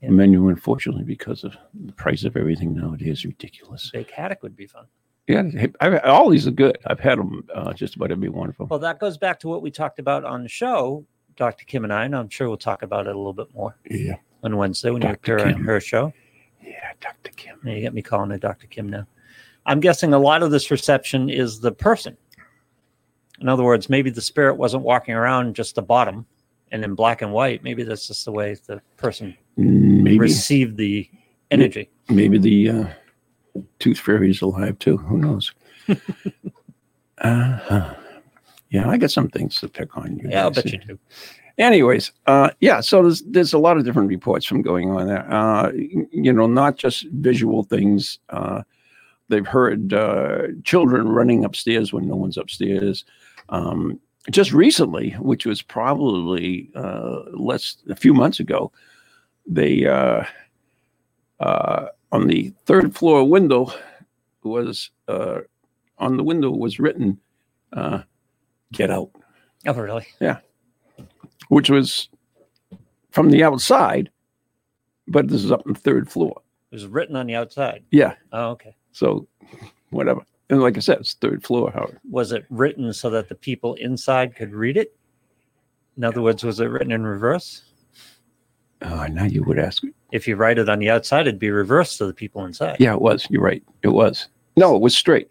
[0.00, 0.10] Yeah.
[0.10, 3.90] menu, unfortunately, because of the price of everything nowadays is ridiculous.
[3.92, 4.86] Baked haddock would be fun.
[5.28, 5.42] Yeah,
[5.80, 6.78] I've, all these are good.
[6.86, 8.66] I've had them, uh, just about every one of them.
[8.68, 11.04] Well, that goes back to what we talked about on the show,
[11.36, 11.64] Dr.
[11.64, 14.16] Kim and I, and I'm sure we'll talk about it a little bit more Yeah,
[14.42, 15.36] on Wednesday when you Dr.
[15.36, 16.12] appear on her show.
[16.60, 17.30] yeah, Dr.
[17.36, 17.56] Kim.
[17.64, 18.66] You get me calling her Dr.
[18.66, 19.06] Kim now.
[19.64, 22.16] I'm guessing a lot of this reception is the person.
[23.40, 26.26] In other words, maybe the spirit wasn't walking around just the bottom
[26.72, 27.62] and in black and white.
[27.62, 31.08] Maybe that's just the way the person Maybe, received the
[31.50, 31.90] energy.
[32.08, 32.84] maybe the uh,
[33.78, 34.96] tooth fairy is alive too.
[34.96, 35.52] Who knows?
[37.18, 37.94] uh,
[38.70, 40.28] yeah, I got some things to pick on you.
[40.30, 40.98] Yeah, I'll bet you do.
[41.58, 45.30] anyways uh yeah so there's there's a lot of different reports from going on there
[45.30, 48.62] uh you know not just visual things uh
[49.28, 53.04] they've heard uh children running upstairs when no one's upstairs
[53.50, 58.72] um just recently which was probably uh less a few months ago
[59.46, 60.24] they uh
[61.40, 63.72] uh on the third floor window
[64.44, 65.40] was uh
[65.98, 67.18] on the window was written
[67.72, 68.02] uh
[68.72, 69.10] get out
[69.66, 70.06] Oh, really?
[70.20, 70.38] Yeah,
[71.48, 72.08] which was
[73.10, 74.10] from the outside,
[75.06, 76.34] but this is up on the third floor.
[76.70, 77.84] It was written on the outside.
[77.92, 78.14] Yeah.
[78.32, 78.74] Oh, okay.
[78.90, 79.28] So
[79.90, 80.22] whatever.
[80.50, 82.00] And like I said, it's third floor, Howard.
[82.10, 84.96] Was it written so that the people inside could read it?
[85.96, 87.62] In other words, was it written in reverse?
[88.84, 89.82] Oh, now you would ask.
[89.84, 89.90] Me.
[90.12, 92.76] If you write it on the outside, it'd be reversed to the people inside.
[92.80, 93.26] Yeah, it was.
[93.30, 93.62] You're right.
[93.82, 94.28] It was.
[94.56, 95.30] No, it was straight.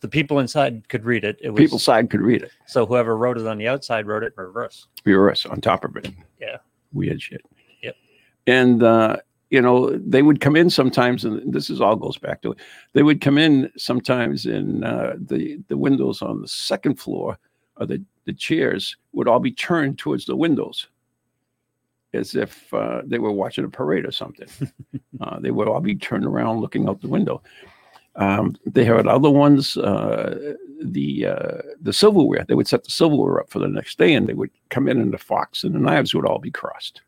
[0.00, 1.38] The people inside could read it.
[1.40, 2.50] It was People side could read it.
[2.66, 4.88] so whoever wrote it on the outside wrote it in reverse.
[5.04, 6.08] Reverse on top of it.
[6.40, 6.56] Yeah.
[6.92, 7.42] Weird shit.
[7.82, 7.94] Yep.
[8.48, 9.18] And uh,
[9.50, 12.58] you know, they would come in sometimes, and this is all goes back to it.
[12.92, 17.38] They would come in sometimes in uh, the the windows on the second floor,
[17.76, 20.88] or the the chairs would all be turned towards the windows,
[22.14, 24.48] as if uh, they were watching a parade or something.
[25.20, 27.42] uh, they would all be turned around, looking out the window.
[28.16, 29.76] Um, they had other ones.
[29.76, 32.44] Uh, the uh, the silverware.
[32.48, 35.00] They would set the silverware up for the next day, and they would come in,
[35.00, 37.02] and the fox and the knives would all be crossed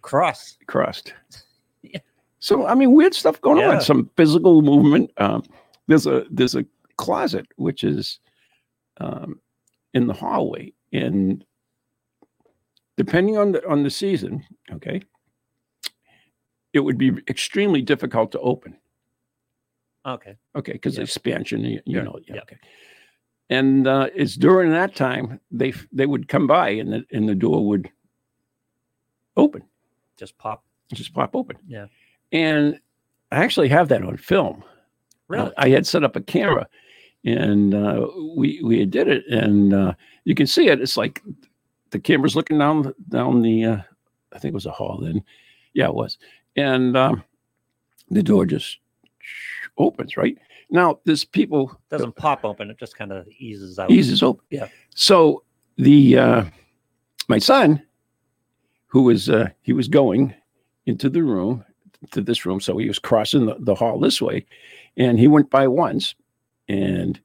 [0.00, 0.58] Cross.
[0.66, 1.12] crossed.
[1.84, 1.98] Yeah.
[2.38, 3.70] So I mean, weird stuff going Yeah.
[3.74, 3.80] on.
[3.80, 5.10] Some physical movement.
[5.18, 5.42] Um,
[5.88, 6.64] there's a there's a
[6.96, 8.18] closet which is
[8.98, 9.40] um,
[9.94, 11.44] in the hallway, and
[12.96, 15.02] depending on the on the season, okay,
[16.72, 18.76] it would be extremely difficult to open.
[20.04, 20.36] Okay.
[20.56, 21.02] Okay, because Yeah.
[21.04, 22.04] expansion, you, you Sure.
[22.04, 22.40] know, yeah, Yeah.
[22.42, 22.56] okay.
[23.50, 27.34] And uh, it's during that time they they would come by and the and the
[27.34, 27.90] door would
[29.36, 29.62] open
[30.16, 30.64] Just pop.
[30.92, 31.56] just pop open.
[31.66, 31.86] Yeah.
[32.32, 32.80] And
[33.30, 34.64] I actually have that on film.
[35.28, 35.46] Really?
[35.48, 36.66] Uh, I had set up a camera
[37.24, 40.80] and uh, we we did it and uh, you can see it.
[40.80, 41.22] It's like
[41.92, 43.78] the camera's looking down down the uh,
[44.32, 45.22] I think it was a hall then.
[45.74, 46.18] Yeah, it was.
[46.56, 47.22] And um,
[48.10, 48.78] the door just
[49.78, 50.36] opens, right?
[50.70, 52.70] Now there's people Doesn't pop open.
[52.70, 53.90] It just kind of eases out.
[53.90, 54.44] eases open.
[54.50, 54.68] Yeah.
[54.94, 55.44] So
[55.76, 56.44] the uh,
[57.28, 57.82] my son,
[58.86, 60.34] who was uh, he was going
[60.86, 61.64] into the room
[62.10, 64.44] to this room, so he was crossing the, the hall this way,
[64.96, 66.14] and he went by once,
[66.68, 67.20] and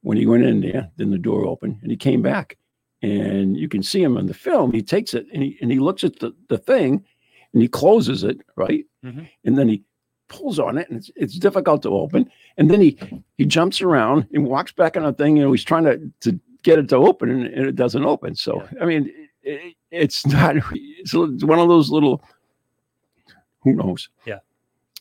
[0.00, 2.56] when he went in there, then the door opened, and he came back,
[3.04, 4.72] and you can see him on the film.
[4.72, 7.04] He takes it and he and he looks at the the thing,
[7.52, 9.28] and he closes it right, Mhm.
[9.44, 9.82] and then he
[10.28, 12.98] pulls on it, and it's it's difficult to open, and then he
[13.38, 15.36] he jumps around and walks back on the thing.
[15.36, 18.34] You know, he's trying to to get it to open, and, and it doesn't open.
[18.34, 19.10] So I mean,
[19.42, 20.56] it, it's not.
[20.72, 22.22] It's one of those little.
[23.64, 24.08] Who knows?
[24.26, 24.38] Yeah.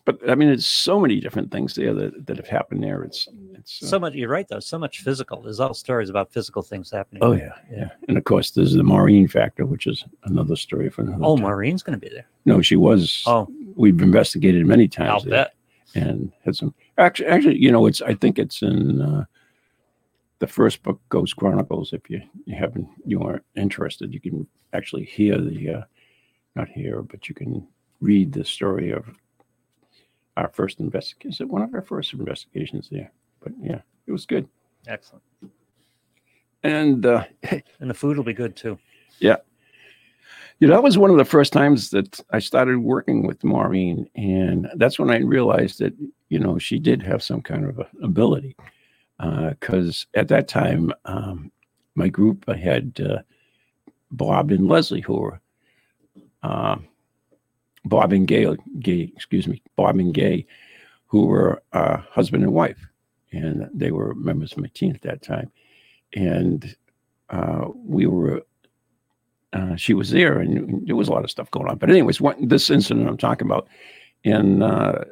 [0.05, 3.03] But I mean, it's so many different things there that, that have happened there.
[3.03, 4.13] It's it's uh, So much.
[4.13, 4.59] You're right, though.
[4.59, 5.41] So much physical.
[5.41, 7.23] There's all stories about physical things happening.
[7.23, 7.89] Oh yeah, yeah.
[8.09, 11.23] And of course, there's the Maureen factor, which is another story for another.
[11.23, 11.43] Oh, time.
[11.43, 12.27] Maureen's going to be there.
[12.45, 13.23] No, she was.
[13.25, 15.09] Oh, We've investigated many times.
[15.09, 16.03] I'll there bet.
[16.03, 16.73] and had some.
[16.97, 18.01] Actually, actually, you know, it's.
[18.01, 19.23] I think it's in uh,
[20.39, 21.93] the first book, Ghost Chronicles.
[21.93, 25.81] If you you haven't you aren't interested, you can actually hear the, uh,
[26.55, 27.65] not hear, but you can
[28.01, 29.05] read the story of
[30.37, 31.31] our first investigation.
[31.31, 33.11] Is it one of our first investigations there?
[33.41, 34.47] But yeah, it was good.
[34.87, 35.23] Excellent.
[36.63, 37.25] And uh,
[37.79, 38.77] And the food will be good too.
[39.19, 39.37] Yeah.
[40.59, 44.09] You know, that was one of the first times that I started working with Maureen,
[44.15, 45.93] and that's when I realized that
[46.29, 48.55] you know she did have some kind of a ability.
[49.19, 51.51] Because at that time, um,
[51.95, 53.21] my group I had uh,
[54.11, 55.41] Bob and Leslie, who were
[56.43, 56.87] um
[57.85, 58.47] Bob and Gay,
[58.79, 60.45] Gay, excuse me, Bob and Gay,
[61.07, 62.87] who were uh, husband and wife,
[63.31, 65.51] and they were members of my team at that time,
[66.13, 66.75] and
[67.29, 68.43] uh, we were
[69.53, 71.77] uh, she was there and there was a lot of stuff going on.
[71.77, 73.67] But anyways, one, this incident I'm talking about,
[74.25, 75.03] and uh,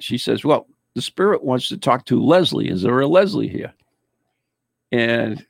[0.00, 2.68] she says, "Well, the spirit wants to talk to Leslie.
[2.68, 3.72] Is there a Leslie here?"
[4.90, 5.46] And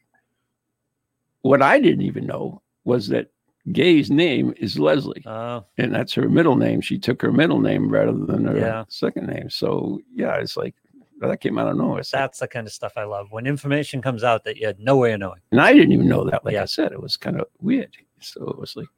[1.41, 3.32] what I didn't even know was that
[3.71, 6.81] Gay's name is Leslie, Oh, and that's her middle name.
[6.81, 8.85] She took her middle name rather than her Yeah.
[8.89, 9.49] second name.
[9.51, 10.75] So yeah, it's like
[11.21, 12.01] that came out of nowhere.
[12.01, 13.29] It's like- that's the kind of stuff I love.
[13.31, 15.41] When information comes out that you had no way of knowing.
[15.53, 16.45] and I didn't even know that.
[16.45, 16.63] Like Yeah.
[16.63, 17.97] I said, it was kind of weird.
[18.21, 18.89] So it was like,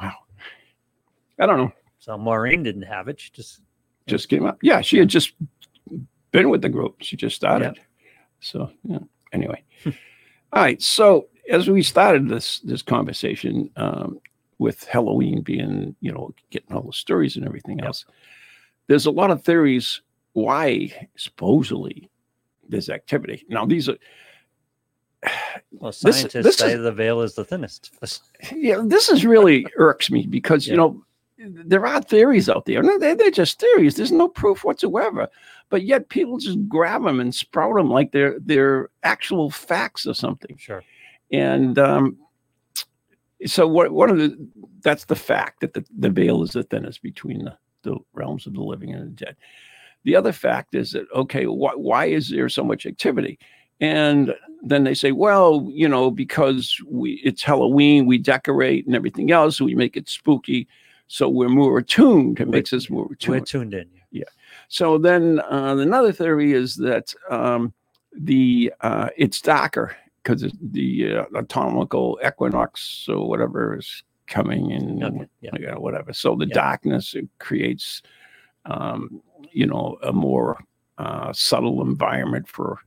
[0.00, 0.14] wow.
[1.38, 1.72] I don't know.
[1.98, 3.20] So Maureen didn't have it.
[3.20, 3.60] She just
[4.06, 4.58] just came up.
[4.62, 5.32] Yeah, she had just
[6.30, 6.96] been with the group.
[7.00, 7.78] She just started.
[8.40, 8.98] So yeah.
[9.32, 10.80] Anyway, all right.
[10.80, 14.20] So as we started this this conversation um,
[14.58, 17.86] with Halloween being, you know, getting all the stories and everything Yep.
[17.86, 18.04] else,
[18.86, 20.00] there's a lot of theories
[20.32, 22.08] why supposedly
[22.68, 23.44] there's activity.
[23.48, 23.96] Now these are.
[25.72, 27.92] well, This- scientists this say is- the veil is the thinnest.
[28.54, 30.72] yeah, this is really irks me because Yeah.
[30.72, 31.04] you know
[31.36, 32.82] there are theories out there.
[32.82, 33.96] No, they're, they're just theories.
[33.96, 35.28] There's no proof whatsoever.
[35.68, 40.14] But yet people just grab them and sprout them like they're they're actual facts or
[40.14, 40.56] something.
[40.56, 40.82] Sure.
[41.32, 42.18] And um,
[43.46, 43.92] so what?
[43.92, 44.48] One of the
[44.82, 48.54] that's the fact that the, the veil is the thinnest between the, the realms of
[48.54, 49.36] the living and the dead.
[50.04, 53.38] The other fact is that okay, why, why is there so much activity?
[53.80, 59.30] And then they say, well, you know, because we it's Halloween, we decorate and everything
[59.30, 60.68] else, we make it spooky,
[61.08, 62.40] so we're more attuned.
[62.40, 63.46] It makes us more We're attuned.
[63.46, 63.90] tuned in.
[64.10, 64.24] Yeah.
[64.68, 67.74] So then uh, another theory is that um,
[68.16, 75.26] the uh, it's darker because the uh, autumnal equinox or whatever is coming and Okay.
[75.42, 75.50] Yeah.
[75.58, 76.12] you know, whatever.
[76.14, 76.54] So the Yeah.
[76.54, 78.02] darkness it creates,
[78.64, 80.58] um, you know, a more
[80.98, 82.78] uh, subtle environment for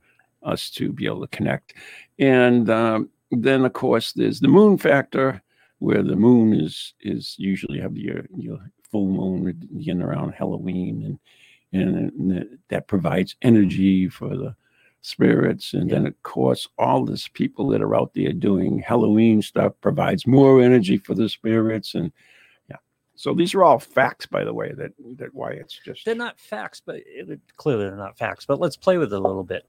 [0.42, 1.74] us to be able to connect.
[2.18, 5.40] And um, then, of course, there's the moon factor,
[5.78, 8.58] where the moon is is usually have your your
[8.90, 11.18] full moon around Halloween,
[11.72, 14.56] and and that provides energy for the
[15.08, 15.74] spirits.
[15.74, 20.26] And then, of course, all these people that are out there doing Halloween stuff provides
[20.26, 21.94] more energy for the spirits.
[21.94, 22.12] And
[22.68, 22.76] yeah,
[23.16, 24.72] so these are all facts, by the way.
[24.72, 28.44] That that why it's just They're not facts, but it, clearly they're not facts.
[28.46, 29.64] But let's play with it a little bit.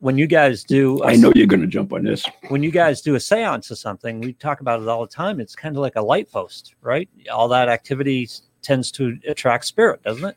[0.00, 2.26] When you guys do, a I know you're going to jump on this.
[2.48, 5.40] when you guys do a seance or something, we talk about it all the time.
[5.40, 7.08] It's kind of like a light post, right?
[7.32, 8.28] All that activity
[8.60, 10.36] tends to attract spirit, doesn't it?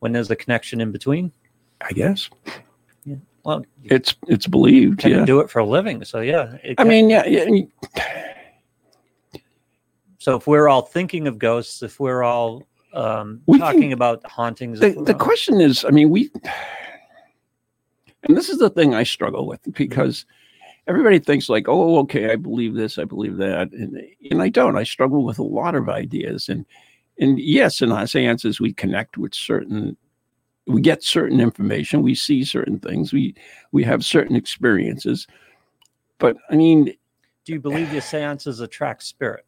[0.00, 1.32] When there's a connection in between.
[1.82, 2.28] I guess
[3.50, 5.04] Well, it's it's believed.
[5.04, 5.24] Yeah.
[5.24, 6.04] do it for a living.
[6.04, 6.56] So yeah.
[6.64, 7.46] I can- mean, yeah, yeah.
[10.18, 14.24] so if we're all thinking of ghosts, if we're all um, We can- talking about
[14.26, 16.30] hauntings, the, the question is i mean we
[18.24, 20.26] and this is the thing i struggle with because
[20.88, 23.96] everybody thinks like oh okay i believe this i believe that and,
[24.30, 26.66] and i don't i struggle with a lot of ideas and
[27.20, 29.96] and yes in our seances we connect with certain
[30.70, 33.34] we get certain information we see certain things we
[33.72, 35.26] we have certain experiences
[36.18, 36.84] but i mean
[37.44, 39.44] Do you believe your seances attract spirit?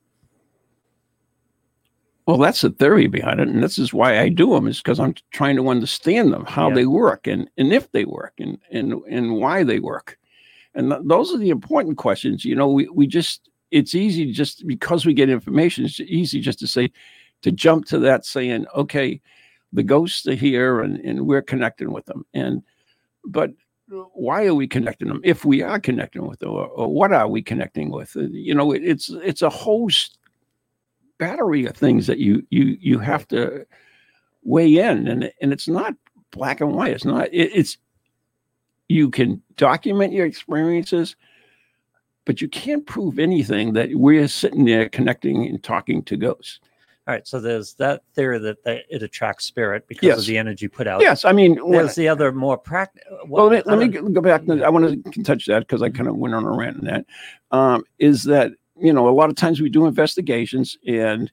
[2.27, 4.69] Well, that's the theory behind it, and this is why I do them.
[4.69, 6.75] Is because I'm trying to understand them, how Yeah.
[6.77, 10.19] they work, and and if they work, and and and why they work,
[10.75, 12.45] and th- those are the important questions.
[12.45, 15.85] You know, we we just it's easy just because we get information.
[15.85, 16.93] It's easy just to say
[17.43, 19.21] to jump to that, saying, okay,
[19.73, 22.63] the ghosts are here, and and we're connecting with them, and
[23.25, 23.53] but
[24.15, 25.21] why are we connecting them?
[25.25, 28.17] If we are connecting with them or, or what are we connecting with?
[28.17, 30.19] Uh, you know it, it's it's a host
[31.19, 33.67] battery of things that you you you have to
[34.43, 35.09] weigh in.
[35.09, 35.95] And and it's not
[36.31, 36.93] black and white.
[36.93, 37.77] It's not it, it's
[38.89, 41.17] you can document your experiences
[42.25, 46.61] but you can't prove anything that we're sitting there connecting and talking to ghosts
[47.09, 50.19] All right, so there's that theory that they, it attracts spirit because Yes.
[50.21, 51.01] of the energy put out.
[51.01, 53.19] yes i mean There's the other more practical.
[53.27, 54.45] well, let, let me go back.
[54.47, 56.85] to- I want to touch that because I kind of went on a rant on
[56.85, 57.05] that.
[57.51, 61.31] Um, is that you know a lot of times we do investigations and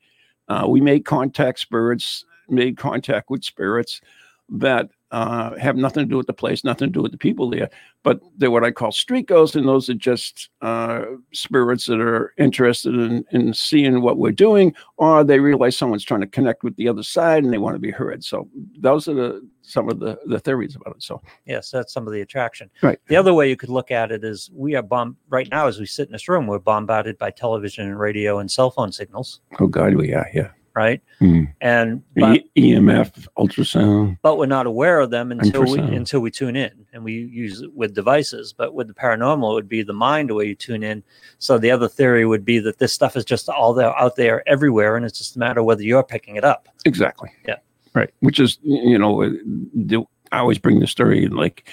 [0.47, 4.01] uh, we make contact spirits, made contact with spirits
[4.49, 7.49] that uh, have nothing to do with the place, nothing to do with the people
[7.49, 7.69] there,
[8.03, 12.33] but they're what I call street ghosts, and those are just uh, spirits that are
[12.37, 16.75] interested in, in seeing what we're doing, or they realize someone's trying to connect with
[16.75, 18.23] the other side and they want to be heard.
[18.23, 21.03] So those are the some of the the theories about it.
[21.03, 21.21] So.
[21.45, 22.69] Yes, that's some of the attraction.
[22.81, 22.99] Right.
[23.07, 25.79] The other way you could look at it is we are bomb right now as
[25.79, 29.41] we sit in this room, we're bombarded by television and radio and cell phone signals,
[29.59, 30.49] Oh God, we are, yeah.
[30.75, 31.01] Right?
[31.19, 31.43] Hmm.
[31.61, 34.17] And but, E- EMF, ultrasound.
[34.21, 37.61] but we're not aware of them until we until we tune in and we use
[37.61, 38.53] it with devices.
[38.53, 41.03] But with the paranormal, it would be the mind where you tune in.
[41.39, 44.47] So the other theory would be that this stuff is just all there out there
[44.47, 46.67] everywhere, and it's just a matter of whether you're picking it up.
[46.85, 47.29] Exactly.
[47.47, 47.57] Yeah.
[47.93, 48.09] Right.
[48.19, 49.29] Which is, you know, uh,
[49.73, 51.67] the, I always bring the story like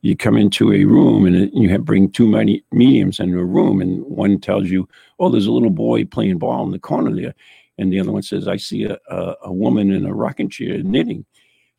[0.00, 3.44] you come into a room and it- you have bring too many mediums into a
[3.44, 7.12] room, and one tells you, "Oh, there's a little boy playing ball in the corner
[7.14, 7.34] there,"
[7.78, 10.82] and the other one says, "I see a, a, a woman in a rocking chair
[10.82, 11.24] knitting."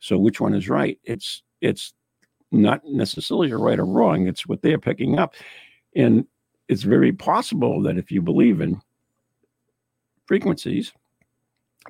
[0.00, 0.98] So which one is right?
[1.04, 1.92] It's it's
[2.50, 4.26] not necessarily a right or wrong.
[4.26, 5.34] It's what they're picking up,
[5.94, 6.26] and
[6.68, 8.80] it's very possible that if you believe in
[10.26, 10.92] frequencies,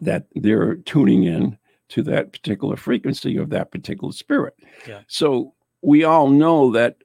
[0.01, 1.59] that they're tuning in
[1.90, 4.55] to that particular frequency of that particular spirit.
[4.87, 5.03] Yeah.
[5.09, 6.96] So we all know that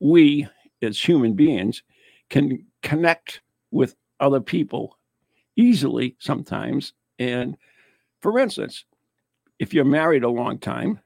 [0.00, 0.48] we
[0.82, 1.82] as human beings
[2.30, 4.95] can connect with other people
[5.56, 6.92] easily sometimes.
[7.18, 7.56] And
[8.20, 8.84] for instance,
[9.58, 11.00] if you're married a long time,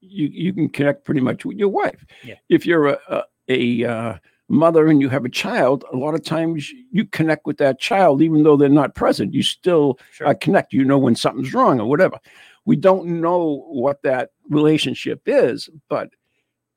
[0.00, 2.04] you, you can connect pretty much with your wife.
[2.22, 2.36] Yeah.
[2.48, 6.22] If you're a, a, a uh, mother and you have a child, a lot of
[6.24, 9.34] times you connect with that child, even though they're not present.
[9.34, 10.28] You still Sure.
[10.28, 10.72] uh, connect.
[10.72, 12.18] You know when something's wrong or whatever.
[12.64, 16.10] We don't know what that relationship is, but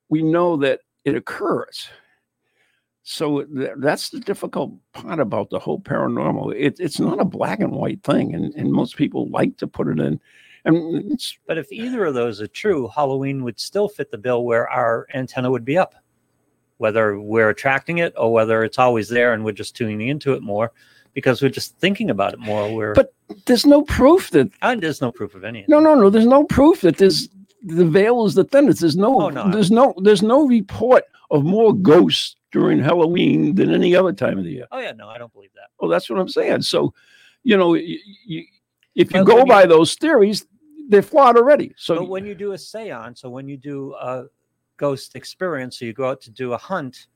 [0.10, 1.90] we know that it occurs.
[3.04, 6.54] So th- that's the difficult part about the whole paranormal.
[6.56, 9.88] It, it's not a black and white thing, and, and most people like to put
[9.88, 10.20] it in.
[10.66, 14.70] And But if either of those are true, Halloween would still fit the bill where
[14.70, 15.96] our antenna would be up,
[16.78, 20.44] whether we're attracting it or whether it's always there and we're just tuning into it
[20.44, 20.72] more
[21.14, 22.74] because we're just thinking about it more.
[22.76, 23.14] We're But-
[23.46, 25.64] there's no proof that and there's no proof of any.
[25.68, 26.10] no, no, no.
[26.10, 27.30] There's no proof that there's
[27.64, 28.82] the veil is the thinnest.
[28.82, 29.50] There's no, Oh, no.
[29.52, 34.44] there's no, there's no report of more ghosts during Halloween than any other time of
[34.44, 34.68] the year.
[34.72, 35.70] Oh yeah, no, I don't believe that.
[35.80, 36.64] Well, that's what I'm saying.
[36.64, 36.94] So,
[37.44, 38.44] you know, you, you,
[38.96, 40.46] if you But go you- by those theories,
[40.90, 41.74] they're flawed already.
[41.78, 44.26] So, when you do a seance or when you do a
[44.78, 47.08] ghost experience or you go out to do a hunt,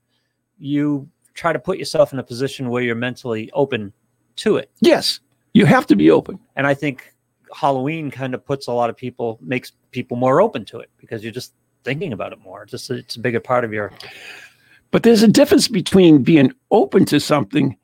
[0.59, 3.91] you try to put yourself in a position where you're mentally open
[4.35, 4.69] to it.
[4.81, 5.19] yes,
[5.55, 6.39] you have to be open.
[6.55, 7.13] And I think
[7.55, 11.23] Halloween kind of puts a lot of people, makes people more open to it because
[11.23, 11.53] you're just
[11.83, 12.65] thinking about it more.
[12.65, 13.91] Just it's a bigger part of your
[14.93, 17.75] But there's a difference between being open to something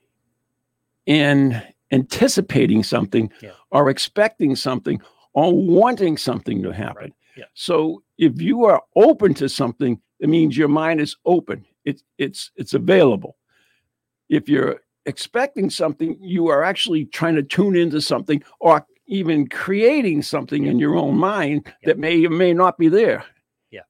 [1.07, 3.53] and anticipating something Yeah.
[3.72, 5.01] or expecting something
[5.34, 7.01] or wanting something to happen.
[7.05, 7.14] Right.
[7.36, 7.45] Yeah.
[7.55, 11.66] So if you are open to something, it means your mind is open.
[11.84, 13.38] It's it's it's available.
[14.30, 20.22] If you're expecting something, you are actually trying to tune into something or even creating
[20.22, 21.72] something in your own mind Yeah.
[21.88, 23.26] that may or may not be there.
[23.72, 23.82] Yeah.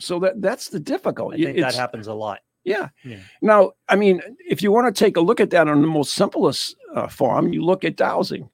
[0.00, 1.44] So that that's the I difficulty.
[1.44, 2.40] think It's- that happens a lot.
[2.68, 2.88] Yeah.
[3.04, 3.18] Yeah.
[3.42, 6.12] Now, I mean, if you want to take a look at that on the most
[6.14, 8.48] simplest uh, form, you look at dowsing.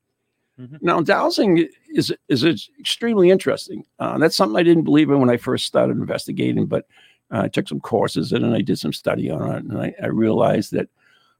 [0.59, 0.79] Mhm.
[0.83, 2.45] Now, dowsing is is
[2.79, 3.85] extremely interesting.
[3.99, 6.87] Uh, that's something I didn't believe in when I first started investigating, but
[7.33, 10.07] uh, I took some courses and I did some study on it, and I, I
[10.07, 10.89] realized that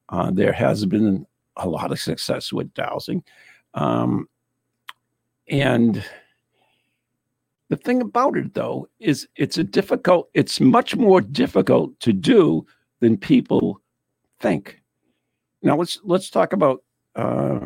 [0.09, 3.23] uh, there has been a lot of success with dowsing.
[3.73, 4.27] Um,
[5.47, 6.03] and
[7.69, 10.29] the thing about it, though, is it's a difficult.
[10.33, 12.65] It's much more difficult to do
[12.99, 13.81] than people
[14.39, 14.81] think.
[15.61, 16.83] Now let's let's talk about
[17.15, 17.65] uh,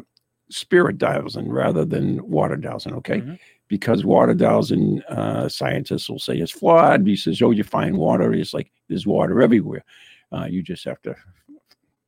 [0.49, 3.21] spirit dowsing rather than water dowsing, okay?
[3.21, 3.39] Mhm.
[3.67, 7.05] Because water dowsing, uh, scientists will say it's flawed.
[7.05, 9.83] He says, "Oh, you find water." It's like there's water everywhere.
[10.31, 11.15] Uh, you just have to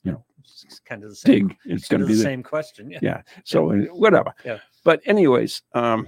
[0.04, 1.48] you know, It's kind of the same.
[1.50, 1.58] dig.
[1.66, 2.90] It's going to be the same question.
[2.90, 3.00] Yeah.
[3.02, 4.58] yeah so uh, whatever Yeah.
[4.84, 6.08] but anyways um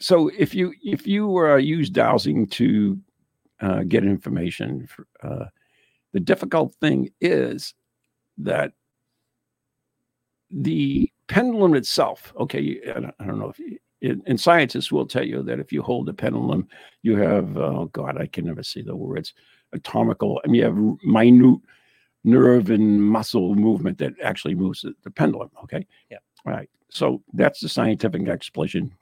[0.00, 2.98] so if you if you uh, use dowsing to
[3.60, 5.46] uh, get information for, uh,
[6.12, 7.74] the difficult thing is
[8.38, 8.72] that
[10.50, 15.06] the pendulum itself okay i don't, I don't know if you, and and scientists will
[15.06, 16.68] tell you that if you hold a pendulum
[17.02, 19.34] you have oh god i can never say the words
[19.72, 21.60] atomical i mean you have minute
[22.24, 25.50] nerve and muscle movement that actually moves the, the pendulum.
[25.64, 25.86] Okay.
[26.10, 26.18] Yeah.
[26.46, 26.68] All right.
[26.90, 28.94] So that's the scientific explanation.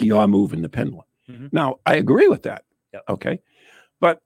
[0.00, 1.04] You are moving the pendulum.
[1.28, 1.52] Mhm.
[1.52, 2.64] Now, I agree with that.
[2.92, 3.00] Yeah.
[3.08, 3.40] Okay.
[4.00, 4.20] But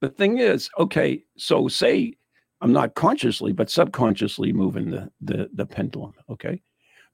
[0.00, 2.14] the thing is, okay, so say
[2.60, 6.14] I'm not consciously, but subconsciously moving the the, the pendulum.
[6.28, 6.62] Okay.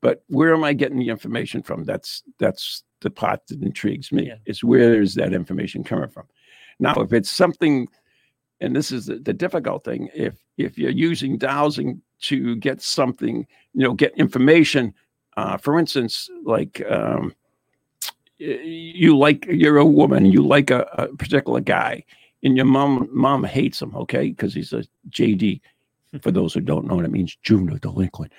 [0.03, 1.85] But where am I getting the information from?
[1.85, 4.29] That's that's the part that intrigues me.
[4.29, 4.37] Yeah.
[4.47, 6.27] Is where is that information coming from?
[6.79, 7.89] Now, if it's something
[8.61, 13.47] and this is the, the difficult thing if if you're using dowsing to get something
[13.75, 14.95] you know get information
[15.37, 17.35] uh, for instance like um,
[18.39, 22.05] you like you're a woman you like a, a particular guy
[22.43, 25.61] and your mom mom hates him okay because he's a jd
[26.22, 28.32] for those who don't know what it means junior delinquent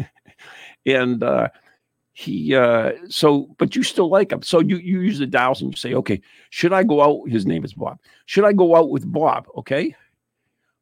[0.86, 1.48] and uh
[2.12, 5.72] he uh so but you still like him so you you use the dials and
[5.72, 7.98] you say okay should i go out his name is bob
[8.28, 9.46] should I go out with Bob?
[9.56, 9.96] Okay.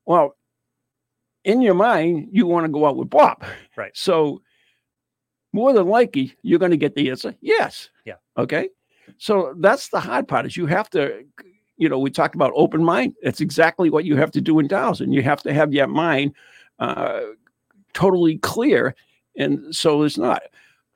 [0.05, 0.35] Well,
[1.45, 3.45] in your mind, you want to go out with Bob.
[3.77, 3.97] Right.
[3.97, 4.43] So,
[5.57, 7.91] more than likely, you're going to get the answer yes.
[8.05, 8.19] Yeah.
[8.37, 8.69] Okay.
[9.19, 11.25] So, that's the hard part is you have to,
[11.77, 13.15] you know, we talked about open mind.
[13.23, 15.13] That's exactly what you have to do in dowsing.
[15.13, 16.35] You have to have your mind
[16.79, 17.21] uh,
[17.93, 18.95] totally clear.
[19.37, 20.43] And so it's not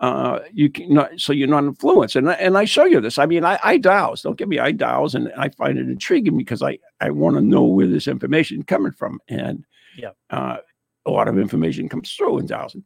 [0.00, 2.16] uh, you can not so you're not influenced.
[2.16, 3.18] And I, and I show you this.
[3.18, 4.22] I mean, I, I douse.
[4.22, 4.58] Don't get me.
[4.58, 8.08] I douse, and I find it intriguing because I I want to know where this
[8.08, 9.64] information coming from, and
[9.96, 10.12] Yeah.
[10.30, 10.58] uh,
[11.04, 12.84] a lot of information comes through in dowsing.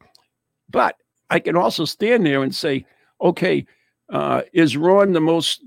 [0.69, 0.97] But
[1.31, 2.85] I can also stand there and say,
[3.21, 3.67] okay,
[4.11, 5.63] uh, is Ron the most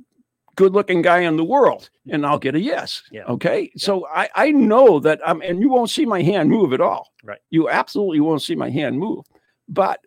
[0.56, 1.90] good-looking guy in the world?
[2.10, 3.04] And I'll get a yes.
[3.12, 3.26] Yeah.
[3.26, 3.72] Okay.
[3.78, 7.12] So I I know that I'm, and you won't see my hand move at all.
[7.24, 7.40] Right.
[7.50, 9.26] You absolutely won't see my hand move,
[9.68, 10.00] but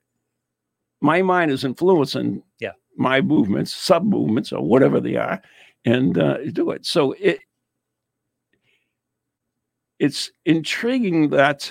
[1.01, 2.73] my mind is influencing Yeah.
[2.97, 5.41] my movements, sub movements, or whatever they are,
[5.85, 6.87] and uh, do it.
[6.87, 7.41] So it
[9.99, 11.71] it's intriguing that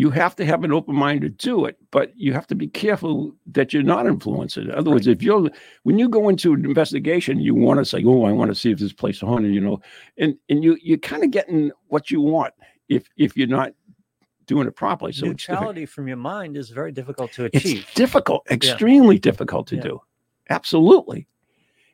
[0.00, 2.66] you have to have an open mind to do it, but you have to be
[2.68, 4.64] careful that you're not influencing.
[4.64, 5.50] In other words, if you're
[5.82, 8.70] when you go into an investigation, you want to say, "Oh, I want to see
[8.70, 9.78] if this place is haunted," you know,
[10.16, 12.54] and and you you're kind of getting what you want
[12.88, 13.74] if if you're not
[14.46, 15.12] doing it properly.
[15.12, 15.26] So.
[15.26, 17.80] Neutrality from your mind is very difficult to achieve.
[17.80, 19.82] It's difficult, extremely difficult to Yeah.
[19.82, 20.02] do.
[20.48, 21.28] Absolutely.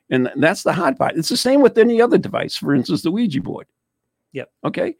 [0.09, 1.17] And that's the hard part.
[1.17, 3.67] It's the same with any other device, for instance, the Ouija board.
[4.31, 4.49] Yep.
[4.63, 4.95] Okay.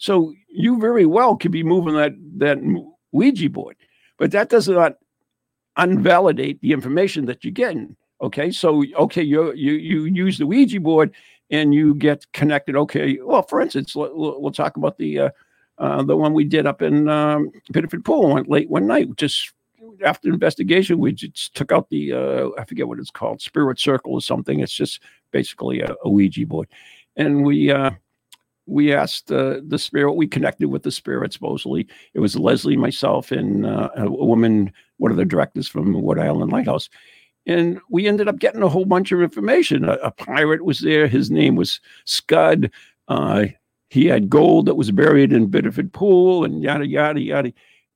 [0.00, 2.58] So you very well could be moving that that
[3.12, 3.76] Ouija board,
[4.16, 4.94] but that does not
[5.78, 7.96] unvalidate the information that you're getting.
[8.22, 8.50] Okay.
[8.50, 11.12] So okay, you you you use the Ouija board
[11.50, 12.76] and you get connected.
[12.76, 13.18] Okay.
[13.22, 15.30] Well, for instance, we'll, we'll talk about the uh,
[15.76, 19.52] uh, the one we did up in um, Biddeford Pool one late one night, just
[20.02, 24.14] after investigation, we just took out the uh, I forget what it's called, Spirit Circle
[24.14, 24.60] or something.
[24.60, 26.68] It's just basically a, a Ouija board,
[27.16, 27.90] and we uh,
[28.70, 30.12] we asked uh, the spirit.
[30.12, 31.32] We connected with the spirit.
[31.32, 36.18] Supposedly, it was Leslie, myself, and uh, a, woman, one of the directors from Wood
[36.18, 36.88] Island Lighthouse.
[37.46, 39.84] And we ended up getting a whole bunch of information.
[39.84, 41.08] A, a pirate was there.
[41.08, 42.70] His name was Scud.
[43.08, 43.46] Uh,
[43.88, 47.52] he had gold that was buried in Biddeford Pool, and yada yada yada.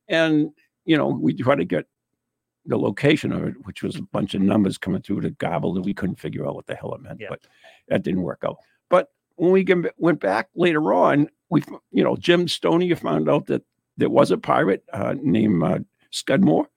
[0.09, 0.51] And
[0.83, 1.85] you know, we tried to get
[2.65, 5.83] the location of it, which was a bunch of numbers coming through the gobble that
[5.83, 7.21] we couldn't figure out what the hell it meant.
[7.21, 7.27] Yeah.
[7.29, 7.41] But
[7.87, 8.57] that didn't work out.
[9.35, 9.65] When we
[9.97, 13.63] went back later on, we, you know, Jim Stoney found out that
[13.97, 15.79] there was a pirate uh, named uh,
[16.11, 16.67] Scudmore.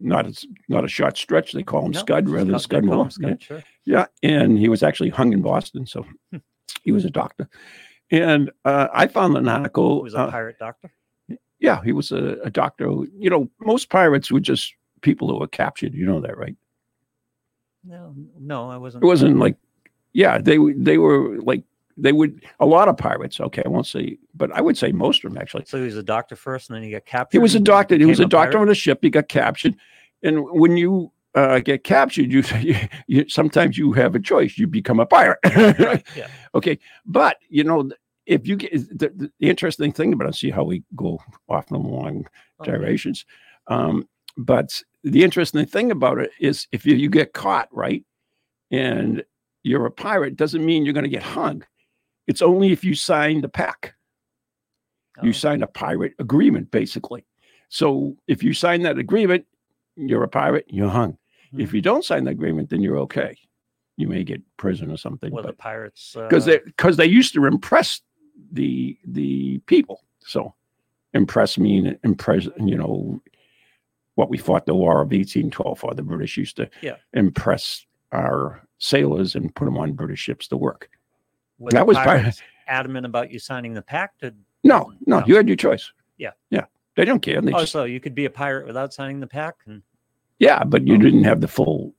[0.00, 1.52] Not a, not a short stretch.
[1.52, 3.30] They call him No, Scud rather than Scud- they call him Scudmore.
[3.40, 3.46] Yeah.
[3.46, 3.62] Sure.
[3.84, 6.38] Yeah, and he was actually hung in Boston, so Hmm.
[6.82, 7.48] he was a doctor.
[8.10, 9.98] And uh, I found an article.
[9.98, 10.90] He was a uh, pirate doctor.
[11.60, 12.86] yeah, he was a, a doctor.
[12.86, 15.94] who- You know, most pirates were just people who were captured.
[15.94, 16.56] You know that, right?
[17.84, 19.04] No, no, I wasn't.
[19.04, 19.56] It wasn't like,
[20.16, 21.62] yeah, they they were like
[21.98, 23.38] they would a lot of pirates.
[23.38, 25.64] Okay, I won't say, but I would say most of them actually.
[25.66, 27.36] So he was a doctor first, and then he got captured.
[27.36, 27.98] He was a doctor.
[27.98, 28.62] He was a doctor pirate?
[28.62, 29.00] on a ship.
[29.02, 29.76] He got captured,
[30.22, 34.56] and when you uh, get captured, you, you, you sometimes you have a choice.
[34.56, 35.38] You become a pirate.
[36.16, 36.28] Yeah.
[36.54, 37.90] Okay, but you know,
[38.24, 41.84] if you get the, the, interesting thing about it, see how we go off and
[41.84, 42.26] along
[42.62, 43.12] Okay.
[43.66, 44.08] Um,
[44.38, 48.02] but the interesting thing about it is if you, you get caught, right,
[48.70, 49.22] and
[49.66, 51.64] you're a pirate, doesn't mean you're going to get hung.
[52.28, 53.94] It's only if you sign the pact.
[55.22, 57.24] You sign a pirate agreement, basically.
[57.68, 59.44] So if you sign that agreement,
[59.96, 61.16] you're a pirate, you're hung.
[61.58, 61.76] If Hmm.
[61.76, 63.36] you don't sign the agreement, then you're okay.
[63.96, 65.32] You may get prison or something.
[65.32, 66.12] Well, the but pirates.
[66.14, 68.02] because uh, they because they used to impress
[68.52, 70.04] the the people.
[70.20, 70.54] So
[71.14, 73.20] impress mean impress you know
[74.16, 75.94] what we fought the war of 1812 for.
[75.94, 76.96] The British used to Yeah.
[77.14, 80.90] impress our sailors and put them on British ships to work.
[81.58, 84.22] were that was part- adamant about you signing the pact.
[84.22, 84.32] Or,
[84.64, 85.26] No, no, No.
[85.26, 85.92] you had your choice.
[86.18, 86.32] Yeah.
[86.50, 86.64] yeah,
[86.96, 87.40] they don't care.
[87.40, 89.66] They oh, just, so you could be a pirate without signing the pact.
[89.66, 89.82] And,
[90.38, 90.98] yeah, but you Oh.
[90.98, 91.94] didn't have the full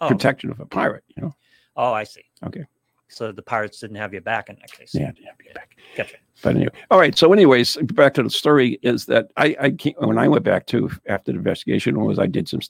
[0.00, 1.04] oh, protection of a pirate.
[1.16, 1.34] You know.
[1.76, 2.24] oh, I see.
[2.44, 2.64] Okay.
[3.08, 4.92] So the pirates didn't have your back in that case.
[4.92, 5.52] Yeah, yeah, yeah.
[5.52, 5.76] back.
[5.96, 6.16] Gotcha.
[6.42, 7.16] But anyway, all right.
[7.16, 10.66] So, anyways, back to the story is that I, I came, when I went back
[10.68, 12.60] to after the investigation was I did some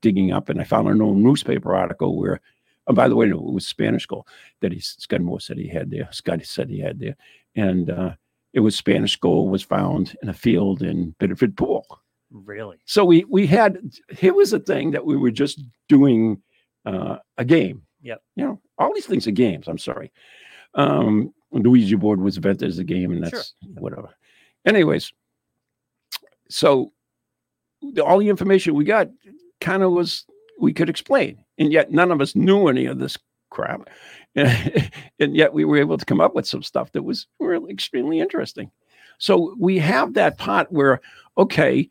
[0.00, 2.40] digging up and I found an old newspaper article where,
[2.86, 4.26] oh, by the way, it was Spanish school
[4.60, 6.08] that he Scudmore said he had there.
[6.12, 7.16] Scott said he had there,
[7.56, 8.14] and uh,
[8.52, 11.86] it was Spanish gold was found in a field in Biddeford Pool.
[12.30, 12.78] Really?
[12.84, 13.78] So we we had
[14.10, 16.42] here was a thing that we were just doing
[16.84, 17.82] uh, a game.
[18.02, 18.22] Yep.
[18.36, 19.68] You know, all these things are games.
[19.68, 20.12] I'm sorry.
[20.74, 23.38] Um, the Ouija board was invented as a game, and Sure.
[23.38, 24.08] that's whatever.
[24.66, 25.12] Anyways,
[26.48, 26.92] so
[27.80, 29.08] the, all the information we got
[29.60, 30.26] kind of was
[30.58, 33.18] we could explain, and yet none of us knew any of this
[33.50, 33.88] crap,
[34.34, 38.20] and yet we were able to come up with some stuff that was really extremely
[38.20, 38.70] interesting.
[39.18, 41.00] So we have that pot where,
[41.38, 41.88] okay,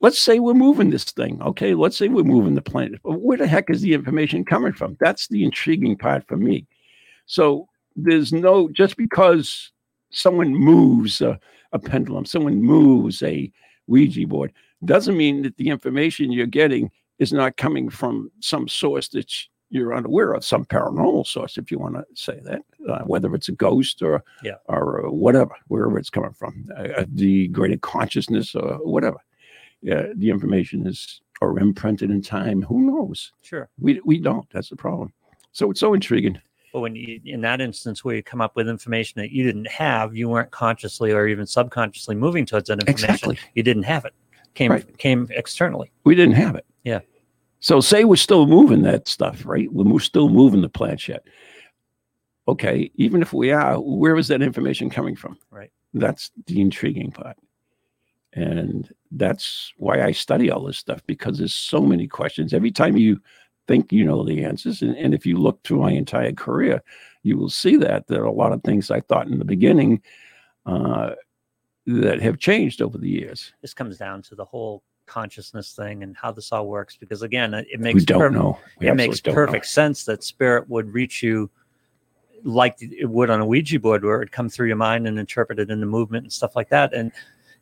[0.00, 1.40] let's say we're moving this thing.
[1.42, 3.00] Okay, let's say we're moving the planet.
[3.02, 4.96] But where the heck is the information coming from?
[5.00, 6.66] That's the intriguing part for me.
[7.26, 9.72] So there's no just because
[10.10, 11.38] someone moves a,
[11.72, 13.50] a pendulum, someone moves a
[13.86, 14.52] Ouija board,
[14.84, 19.32] doesn't mean that the information you're getting is not coming from some source that
[19.70, 23.48] you're unaware of, some paranormal source, if you want to say that, uh, whether it's
[23.48, 24.56] a ghost or Yeah.
[24.66, 29.18] or uh, whatever, wherever it's coming from, uh, the greater consciousness or whatever.
[29.82, 32.62] Yeah, the information is or imprinted in time.
[32.62, 33.32] Who knows?
[33.42, 33.68] Sure.
[33.78, 34.48] We we don't.
[34.50, 35.12] That's the problem.
[35.52, 36.40] So it's so intriguing.
[36.72, 39.68] But when you, in that instance where you come up with information that you didn't
[39.68, 43.10] have, you weren't consciously or even subconsciously moving towards that information.
[43.10, 43.38] Exactly.
[43.54, 44.12] You didn't have it.
[44.54, 44.98] Came Right.
[44.98, 45.90] came externally.
[46.04, 46.64] We didn't have it.
[46.84, 47.00] Yeah.
[47.60, 49.72] So say we're still moving that stuff, right?
[49.72, 51.24] We're still moving the planchette.
[52.46, 55.38] Okay, even if we are, where is that information coming from?
[55.50, 55.70] Right.
[55.94, 57.36] That's the intriguing part.
[58.34, 62.52] And that's why I study all this stuff because there's so many questions.
[62.52, 63.20] Every time you
[63.66, 66.82] think you know the answers, and, and if you look through my entire career,
[67.22, 70.02] you will see that there are a lot of things I thought in the beginning
[70.66, 71.12] uh,
[71.86, 73.52] that have changed over the years.
[73.60, 76.96] This comes down to the whole consciousness thing and how this all works.
[76.96, 78.58] Because again, it it we makes don't perfect, know.
[78.78, 79.46] We it makes don't know.
[79.46, 81.50] perfect sense that spirit would reach you
[82.42, 85.18] like it would on a Ouija board, where it would come through your mind and
[85.18, 86.92] interpret it in the movement and stuff like that.
[86.92, 87.10] And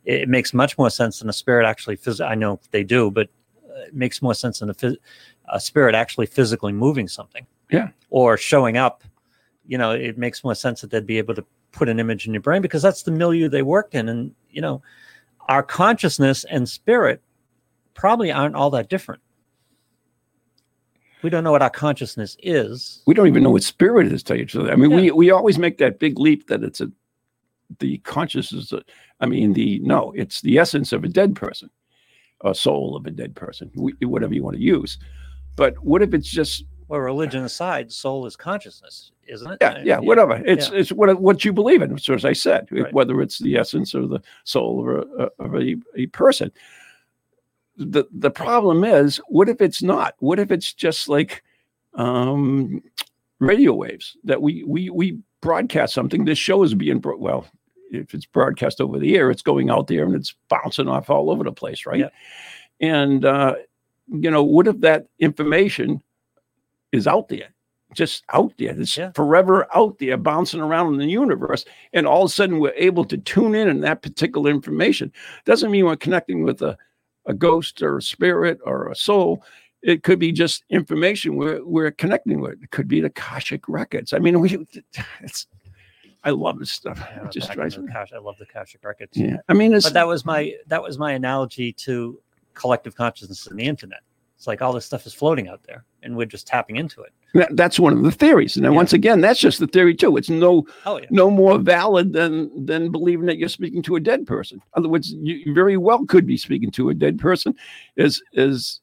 [0.05, 1.97] it, it makes much more sense than a spirit actually.
[1.97, 3.29] Phys- I know they do, but
[3.69, 4.97] uh, it makes more sense than a, phys-
[5.51, 7.45] a spirit actually physically moving something.
[7.71, 7.89] Yeah.
[8.09, 9.03] Or showing up.
[9.65, 12.33] You know, it makes more sense that they'd be able to put an image in
[12.33, 14.07] your brain because that's the milieu they worked in.
[14.07, 14.81] And you know,
[15.49, 17.21] our consciousness and spirit
[17.93, 19.21] probably aren't all that different.
[21.21, 23.01] We don't know what our consciousness is.
[23.05, 24.69] we don't even know what spirit is tell you truth.
[24.69, 26.91] I mean, we we always make that big leap that it's a
[27.79, 28.71] the consciousness.
[28.71, 28.83] Of,
[29.19, 31.69] I mean, the no, it's the essence of a dead person,
[32.43, 33.71] a soul of a dead person,
[34.01, 34.97] whatever you want to use.
[35.55, 39.57] But what if it's just Well, religion aside, soul is consciousness, isn't it?
[39.61, 40.41] yeah, Uh, yeah, whatever.
[40.45, 40.77] It's yeah.
[40.79, 41.97] it's what what you believe in.
[41.97, 42.93] So as I said, Right.
[42.93, 46.51] whether it's the essence or the soul of a, of a, a person.
[47.77, 50.15] The the problem is, what if it's not?
[50.19, 51.43] What if it's just like
[51.95, 52.83] um,
[53.39, 56.25] radio waves that we we we broadcast something.
[56.25, 57.45] This show is being bro- well,
[57.91, 61.29] if it's broadcast over the air, it's going out there and it's bouncing off all
[61.29, 61.99] over the place, right?
[61.99, 62.09] Yeah.
[62.79, 63.55] And uh,
[64.07, 66.01] you know, what if that information
[66.91, 67.49] is out there,
[67.93, 69.11] just out there, it's Yeah.
[69.15, 73.05] forever out there, bouncing around in the universe, and all of a sudden we're able
[73.05, 75.11] to tune in on that particular information.
[75.45, 76.77] Doesn't mean we're connecting with a
[77.25, 79.43] a ghost or a spirit or a soul
[79.81, 82.61] it could be just information we're, we're connecting with.
[82.63, 84.13] It could be the Akashic records.
[84.13, 84.65] I mean, we,
[85.21, 85.45] it's,
[86.23, 86.97] I love this stuff.
[86.99, 87.91] Yeah, it just drives me.
[87.91, 89.17] Kash- I love the Akashic records.
[89.17, 89.37] Yeah.
[89.49, 92.17] I mean, it's, But that was my that was my analogy to
[92.53, 93.99] collective consciousness and the internet.
[94.43, 97.13] It's like all this stuff is floating out there, and we're just tapping into it.
[97.33, 98.57] That, that's one of the theories.
[98.57, 98.75] And then Yeah.
[98.75, 100.17] once again, that's just the theory too.
[100.17, 104.01] It's no Oh yeah, no more valid than than believing that you're speaking to a
[104.01, 104.57] dead person.
[104.57, 107.55] In other words, you very well could be speaking to a dead person
[107.97, 108.81] as as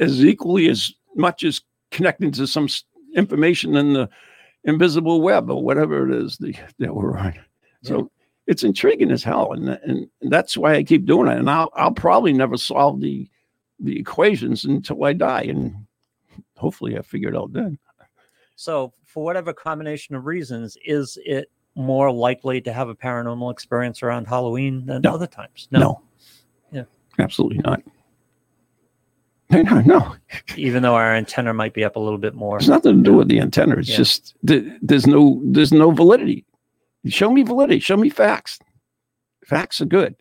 [0.00, 2.66] as equally as much as connecting to some
[3.14, 4.08] information in the
[4.64, 7.34] invisible web or whatever it is the, that we're on.
[7.82, 8.10] So
[8.46, 11.36] it's intriguing as hell, and and that's why I keep doing it.
[11.36, 13.28] And I'll I'll probably never solve the
[13.78, 15.74] the equations until I die, and
[16.56, 17.78] hopefully I figure it out then.
[18.56, 24.02] So, for whatever combination of reasons, is it more likely to have a paranormal experience
[24.02, 25.12] around Halloween than No.
[25.14, 25.68] other times?
[25.70, 26.00] No.
[26.72, 26.84] Yeah.
[27.18, 27.82] Absolutely not.
[29.50, 30.16] No, no, no.
[30.56, 32.56] Even though our antenna might be up a little bit more.
[32.56, 33.76] It's nothing to do with the antenna.
[33.76, 33.96] It's Yeah.
[33.98, 36.44] just there's no there's no validity.
[37.06, 37.78] Show me validity.
[37.78, 38.58] Show me facts.
[39.44, 40.16] Facts are good.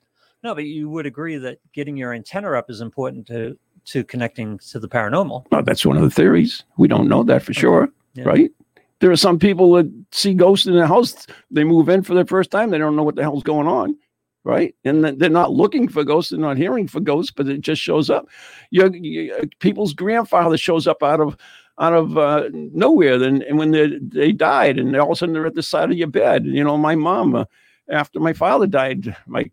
[0.46, 4.60] No, but you would agree that getting your antenna up is important to to connecting
[4.60, 5.44] to the paranormal.
[5.52, 6.64] Well, that's one of the theories.
[6.78, 8.26] We don't know that for sure, Yeah.
[8.26, 8.52] right?
[9.00, 11.26] There are some people that see ghosts in the house.
[11.50, 12.70] They move in for the first time.
[12.70, 13.98] They don't know what the hell's going on,
[14.44, 14.76] right?
[14.86, 16.30] And they're not looking for ghosts.
[16.30, 18.28] They're not hearing for ghosts, but it just shows up.
[18.70, 21.36] Your, your people's grandfather shows up out of
[21.80, 23.18] out of uh, nowhere.
[23.18, 25.90] Then and when they they died, and all of a sudden they're at the side
[25.90, 26.46] of your bed.
[26.46, 27.46] You know, my mom, uh,
[27.90, 29.50] after my father died, my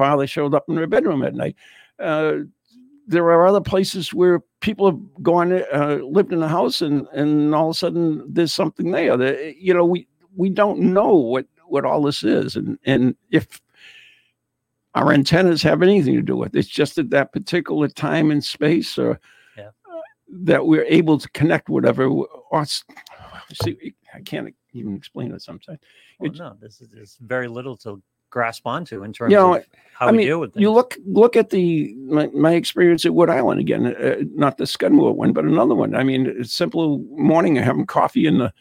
[0.00, 1.56] father showed up in her bedroom at night.
[1.98, 2.38] Uh,
[3.06, 7.54] there are other places where people have gone uh, lived in a house and and
[7.54, 11.44] all of a sudden there's something there that you know we we don't know what
[11.66, 13.60] what all this is and and if
[14.94, 18.42] our antennas have anything to do with it it's just at that particular time and
[18.44, 19.20] space or
[19.56, 19.70] Yeah.
[19.90, 20.00] uh,
[20.48, 25.80] that we're able to connect whatever or see i can't even explain it sometimes
[26.20, 29.54] Well, It- no, this is there's very little to grasp onto in terms You know,
[29.56, 30.62] of how I we mean, deal with things.
[30.62, 34.66] you look look at the my, my experience at Wood Island again, uh, not the
[34.66, 35.94] Scudmore one, but another one.
[35.94, 38.52] I mean, it's simple morning, I'm having coffee in the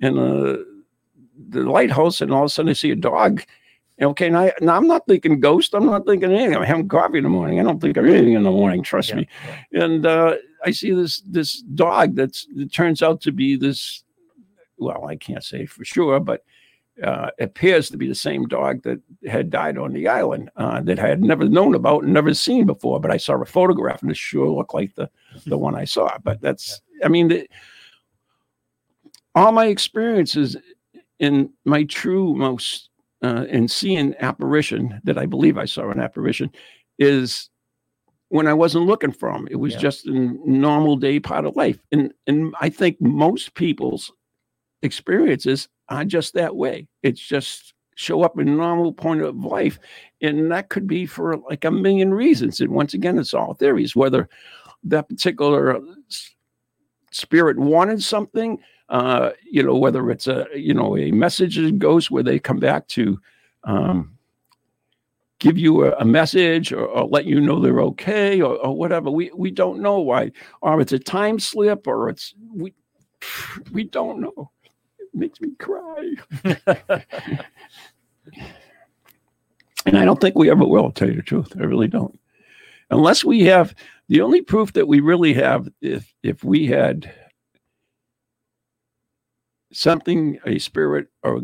[0.00, 0.64] in the
[1.48, 3.42] the lighthouse, and all of a sudden I see a dog.
[4.02, 5.72] Okay, now, now I'm not thinking ghost.
[5.72, 6.56] I'm not thinking anything.
[6.56, 7.60] I'm having coffee in the morning.
[7.60, 8.82] I don't think of anything in the morning.
[8.82, 9.28] Trust Yeah, me.
[9.72, 14.02] And uh, I see this this dog that's it turns out to be this.
[14.78, 16.44] Well, I can't say for sure, but
[17.02, 20.98] uh, appears to be the same dog that had died on the island uh, that
[20.98, 23.00] I had never known about and never seen before.
[23.00, 25.10] But I saw a photograph and it sure looked like the
[25.46, 26.16] the one I saw.
[26.22, 27.48] But that's, I mean, the,
[29.34, 30.56] all my experiences
[31.18, 32.90] in my true most
[33.22, 36.50] uh, in seeing apparition that I believe I saw an apparition
[36.98, 37.50] is
[38.28, 39.48] when I wasn't looking for them.
[39.50, 39.80] It was Yeah.
[39.80, 44.12] just a normal day part of life, and and I think most people's
[44.82, 46.88] experiences are just that way.
[47.02, 49.78] It's just show up in normal point of life.
[50.20, 52.60] And that could be for like a million reasons.
[52.60, 54.28] And once again, it's all theories, whether
[54.84, 55.80] that particular
[57.10, 58.58] spirit wanted something,
[58.88, 62.88] uh, you know, whether it's a, you know, a message goes where they come back
[62.88, 63.18] to
[63.64, 64.16] um,
[65.38, 69.10] give you a, a message or, or let you know they're okay or, or whatever.
[69.10, 72.74] We, we don't know why, or it's a time slip or it's, we,
[73.72, 74.50] we don't know.
[75.14, 76.14] Makes me cry.
[79.86, 81.52] And I don't think we ever will, tell you the truth.
[81.58, 82.18] I really don't.
[82.90, 83.74] Unless we have
[84.08, 87.12] the only proof that we really have, if if we had
[89.72, 91.42] something, a spirit, or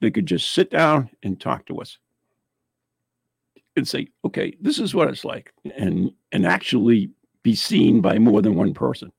[0.00, 1.98] they could just sit down and talk to us
[3.76, 7.10] and say, okay, this is what it's like, and and actually
[7.42, 9.10] be seen by more than one person.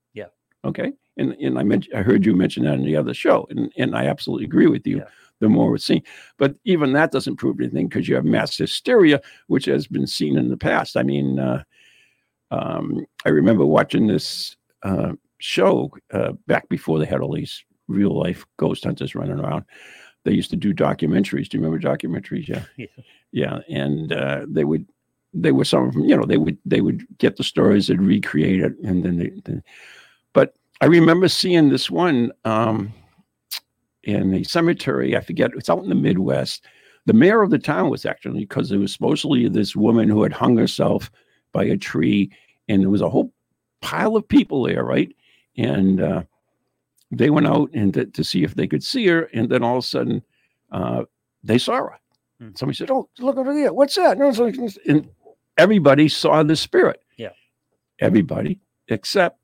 [0.65, 0.93] Okay.
[1.17, 3.95] And and I mentioned I heard you mention that in the other show, and and
[3.95, 4.97] I absolutely agree with you.
[4.97, 5.07] Yeah.
[5.39, 6.03] The more it's seen,
[6.37, 10.37] but even that doesn't prove anything because you have mass hysteria, which has been seen
[10.37, 10.97] in the past.
[10.97, 11.63] I mean, uh,
[12.51, 18.17] um, I remember watching this uh, show uh, back before they had all these real
[18.17, 19.63] life ghost hunters running around.
[20.25, 21.47] They used to do documentaries.
[21.47, 22.47] Do you remember documentaries?
[22.49, 22.87] Yeah, Yeah.
[23.31, 24.85] yeah, and uh, they would.
[25.33, 26.25] They were some of them, you know.
[26.25, 29.31] They would they would get the stories and recreate it, and then they.
[29.45, 29.63] Then,
[30.33, 32.31] but I remember seeing this one.
[32.45, 32.93] Um,
[34.03, 35.15] in the cemetery.
[35.15, 36.65] I forget, it's out in the Midwest.
[37.05, 40.33] The mayor of the town was actually, because it was supposedly this woman who had
[40.33, 41.11] hung herself
[41.51, 42.31] by a tree,
[42.67, 43.31] and there was a whole
[43.81, 45.13] pile of people there, right?
[45.57, 46.23] And uh,
[47.11, 49.77] they went out and to, to see if they could see her, and then all
[49.77, 50.23] of a sudden,
[50.71, 51.03] uh,
[51.43, 51.99] they saw her.
[52.39, 52.49] Hmm.
[52.55, 53.73] Somebody said, "Oh, look over there!
[53.73, 54.55] What's that?" No, it's like-
[54.87, 55.09] and
[55.57, 57.01] everybody saw the spirit.
[57.17, 57.31] Yeah.
[57.99, 59.38] everybody except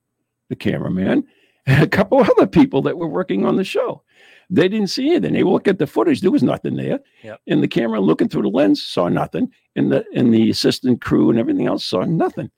[0.50, 1.24] the cameraman
[1.66, 4.04] and a couple other people that were working on the show.
[4.50, 5.34] They didn't see anything.
[5.34, 6.22] They look at the footage.
[6.22, 7.00] There was nothing there.
[7.24, 7.42] Yep.
[7.48, 9.52] And the camera looking through the lens saw nothing.
[9.76, 12.52] And the and the assistant crew and everything else saw nothing.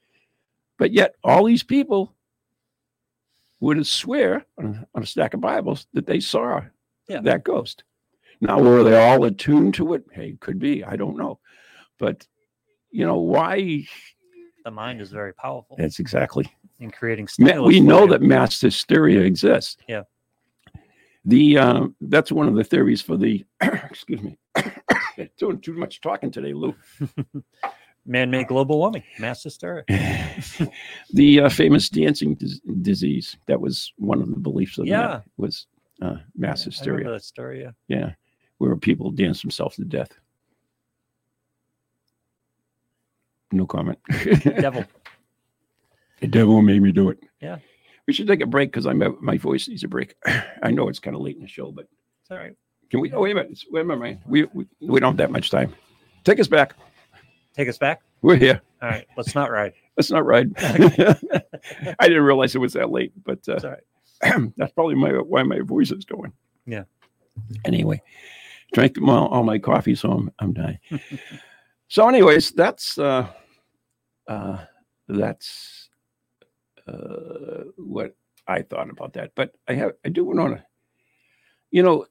[0.77, 2.13] But yet, all these people
[3.61, 6.61] would swear on, on a stack of Bibles that they saw
[7.07, 7.21] Yeah.
[7.21, 7.83] that ghost.
[8.41, 10.03] Now, were they all attuned to it?
[10.11, 10.83] Hey, could be.
[10.83, 11.39] I don't know.
[11.97, 12.27] But,
[12.91, 13.85] you know, why?
[14.63, 16.51] The mind is very powerful That's exactly.
[16.79, 19.77] In creating we know that mass hysteria exists.
[19.87, 20.03] Yeah.
[21.25, 23.45] The uh, that's one of the theories for the.
[23.61, 24.37] excuse me.
[25.37, 26.75] Doing too much talking today, Lou.
[28.05, 29.83] man-made global warming, mass hysteria.
[31.13, 33.37] the uh, famous dancing dis- disease.
[33.47, 35.07] That was one of the beliefs of Yeah.
[35.07, 35.67] that was
[36.01, 37.09] uh, mass hysteria.
[37.09, 37.61] that story.
[37.61, 37.71] Yeah.
[37.87, 38.11] Yeah,
[38.59, 40.11] where people dance themselves to death.
[43.51, 43.99] No comment.
[44.59, 44.85] Devil.
[46.19, 47.19] the devil made me do it.
[47.41, 47.57] Yeah.
[48.07, 50.15] We should take a break because I'm my voice needs a break.
[50.63, 51.87] I know it's kind of late in the show, but
[52.21, 52.53] It's all right.
[52.89, 53.11] can we?
[53.11, 53.59] Oh wait a minute.
[53.69, 54.19] Wait a minute.
[54.25, 55.75] We, we we don't have that much time.
[56.23, 56.73] Take us back.
[57.53, 58.01] Take us back.
[58.21, 58.61] We're here.
[58.81, 59.05] All right.
[59.17, 59.73] Let's not ride.
[59.97, 60.51] Let's not ride.
[60.57, 63.75] I didn't realize it was that late, but uh,
[64.57, 66.31] that's probably my why my voice is going.
[66.65, 66.83] Yeah.
[67.65, 68.01] Anyway,
[68.73, 70.79] drank my, all my coffee, so I'm I'm dying.
[71.87, 73.27] so, anyways, that's uh,
[74.27, 74.57] uh,
[75.07, 75.89] that's
[76.87, 78.15] uh, what
[78.47, 79.31] I thought about that.
[79.35, 80.63] But I have I do want to,
[81.71, 82.05] you know,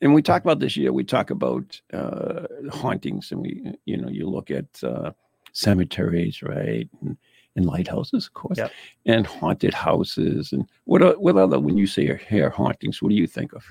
[0.00, 0.92] and we talk about this year.
[0.92, 5.12] We talk about uh, hauntings, and we you know you look at uh,
[5.52, 7.16] cemeteries, right, and,
[7.56, 8.72] and lighthouses, of course, Yep.
[9.06, 13.26] and haunted houses, and what what other when you say hair hauntings, what do you
[13.26, 13.64] think of?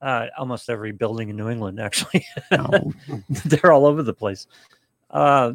[0.00, 2.70] Uh, almost every building in New England, actually, Now,
[3.46, 4.46] they're all over the place.
[5.10, 5.54] Uh,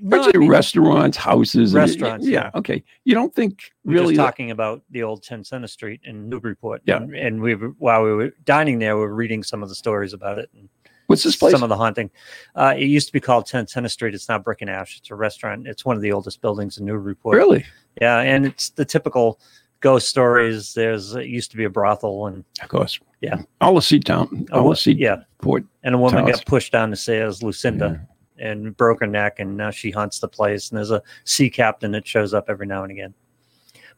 [0.00, 2.58] no, I mean, restaurants, houses, and- Restaurants, Yeah, yeah.
[2.58, 2.82] okay.
[3.04, 4.14] You don't think we were really?
[4.14, 6.82] just that- talking about the old 10 Center Street in Newburyport.
[6.84, 6.96] Yeah.
[6.96, 9.74] And, and we were, while we were dining there, we were reading some of the
[9.74, 10.68] stories about it and
[11.06, 11.52] what's this place?
[11.52, 12.10] some of the haunting.
[12.54, 14.14] Uh, it used to be called 10 Center Street.
[14.14, 14.96] It's now Brick and Ash.
[14.98, 15.66] It's a restaurant.
[15.66, 17.36] It's one of the oldest buildings in Newburyport.
[17.36, 17.64] really?
[18.00, 18.18] Yeah.
[18.20, 19.38] And it's the typical
[19.80, 20.74] ghost stories.
[20.74, 22.98] There's, it used to be a brothel and, Of course.
[23.20, 23.42] Yeah.
[23.60, 24.46] All the seat town.
[24.52, 25.22] All the seat yeah.
[25.40, 25.64] port.
[25.84, 26.36] And a woman Towers.
[26.38, 28.04] got pushed down the stairs, Lucinda,
[28.38, 29.38] and broke her neck.
[29.40, 30.70] And now she haunts the place.
[30.70, 33.14] And there's a sea captain that shows up every now and again.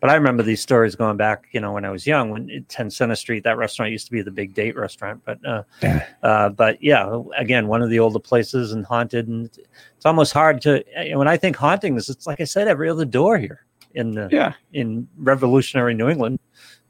[0.00, 2.68] But I remember these stories going back, you know, when I was young, when at
[2.68, 5.22] 10 Center Street, that restaurant used to be the big date restaurant.
[5.24, 6.06] But, uh, Yeah.
[6.22, 9.28] uh, but yeah, again, one of the older places and haunted.
[9.28, 13.04] And it's almost hard to, when I think hauntings, it's like I said, every other
[13.06, 13.64] door here
[13.94, 14.52] in the, Yeah.
[14.74, 16.38] in revolutionary New England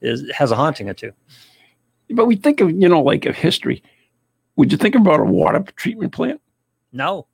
[0.00, 1.12] is has a haunting or two.
[2.10, 3.82] But we think of, you know, like of history.
[4.56, 6.40] Would you think about a water treatment plant?
[6.92, 7.26] No,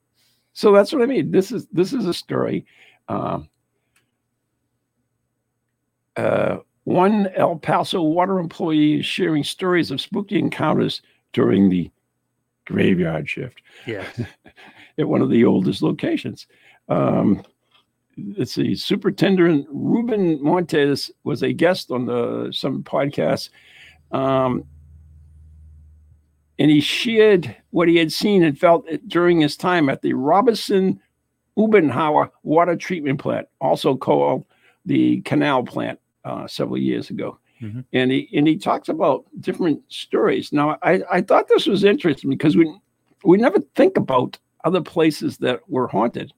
[0.53, 1.30] So that's what I mean.
[1.30, 2.66] This is this is a story.
[3.09, 3.48] Um,
[6.16, 11.90] uh, one El Paso water employee is sharing stories of spooky encounters during the
[12.66, 14.05] graveyard shift yeah,
[14.98, 16.46] at one of the oldest locations.
[16.88, 17.42] Um,
[18.36, 23.51] let's see, Superintendent Ruben Montes was a guest on the some podcast.
[24.12, 24.64] um,
[26.61, 31.01] and he shared what he had seen and felt during his time at the Robertson
[31.59, 34.45] Umbenhauer water treatment plant, also called
[34.85, 37.39] the Canal Plant, uh, several years ago.
[37.63, 37.85] Mhm.
[37.95, 40.53] And he and he talks about different stories.
[40.53, 42.73] Now, I, I thought this was interesting because we
[43.25, 46.33] we never think about other places that were haunted.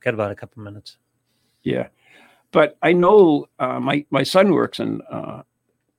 [0.00, 0.96] got about a couple minutes.
[1.62, 1.88] Yeah,
[2.52, 5.42] but I know uh, my my son works in uh,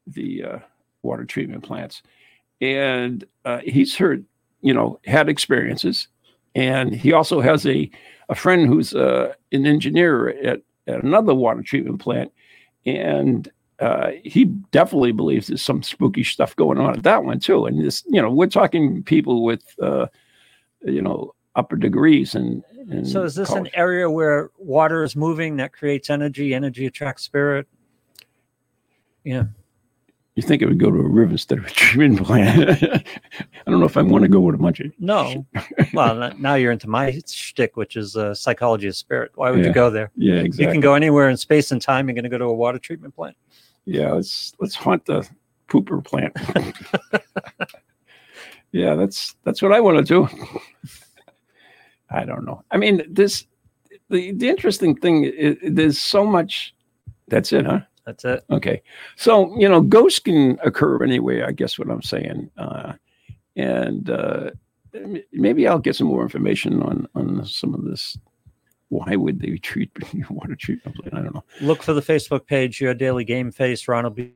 [0.07, 0.59] the uh,
[1.03, 2.01] water treatment plants,
[2.61, 4.25] and uh, he's heard,
[4.61, 6.07] you know, had experiences,
[6.55, 7.89] and he also has a
[8.29, 12.31] a friend who's uh, an engineer at at another water treatment plant,
[12.85, 13.51] and.
[13.79, 17.65] Uh, he definitely believes there's some spooky stuff going on at that one too.
[17.65, 20.05] And this, you know, we're talking people with, uh,
[20.83, 22.63] you know, upper degrees and.
[22.91, 26.53] and So is this an area where water is moving that creates energy?
[26.53, 27.67] Energy attracts spirit.
[29.23, 29.45] Yeah,
[30.35, 32.83] You think it would go to a river instead of a treatment plant?
[32.83, 34.91] I don't know if I want to go with a bunch of.
[34.99, 35.45] no.
[35.93, 39.31] well, now you're into my shtick, which is uh, psychology of spirit.
[39.35, 40.09] Why would Yeah, you go there?
[40.15, 40.65] Yeah, exactly.
[40.65, 42.07] You can go anywhere in space and time.
[42.07, 43.35] You're going to go to a water treatment plant.
[43.85, 45.27] yeah, let's let's haunt the
[45.67, 46.33] pooper plant.
[48.71, 50.29] yeah, that's that's what I want to do.
[52.09, 52.63] I don't know.
[52.71, 53.45] I mean, this
[54.09, 56.73] the the interesting thing is, there's so much.
[57.27, 57.81] That's it, huh?
[58.05, 58.43] That's it.
[58.49, 58.81] Okay.
[59.15, 62.49] So, you know, ghosts can occur anyway, I guess what I'm saying.
[62.57, 62.93] Uh,
[63.55, 64.51] and uh,
[65.31, 68.17] maybe I'll get some more information on, on some of this.
[68.89, 69.91] Why would they treat
[70.29, 70.97] water treatment?
[71.13, 71.43] I don't know.
[71.61, 73.87] Look for the Facebook page, Your Daily Game Face.
[73.87, 74.33] Ron will be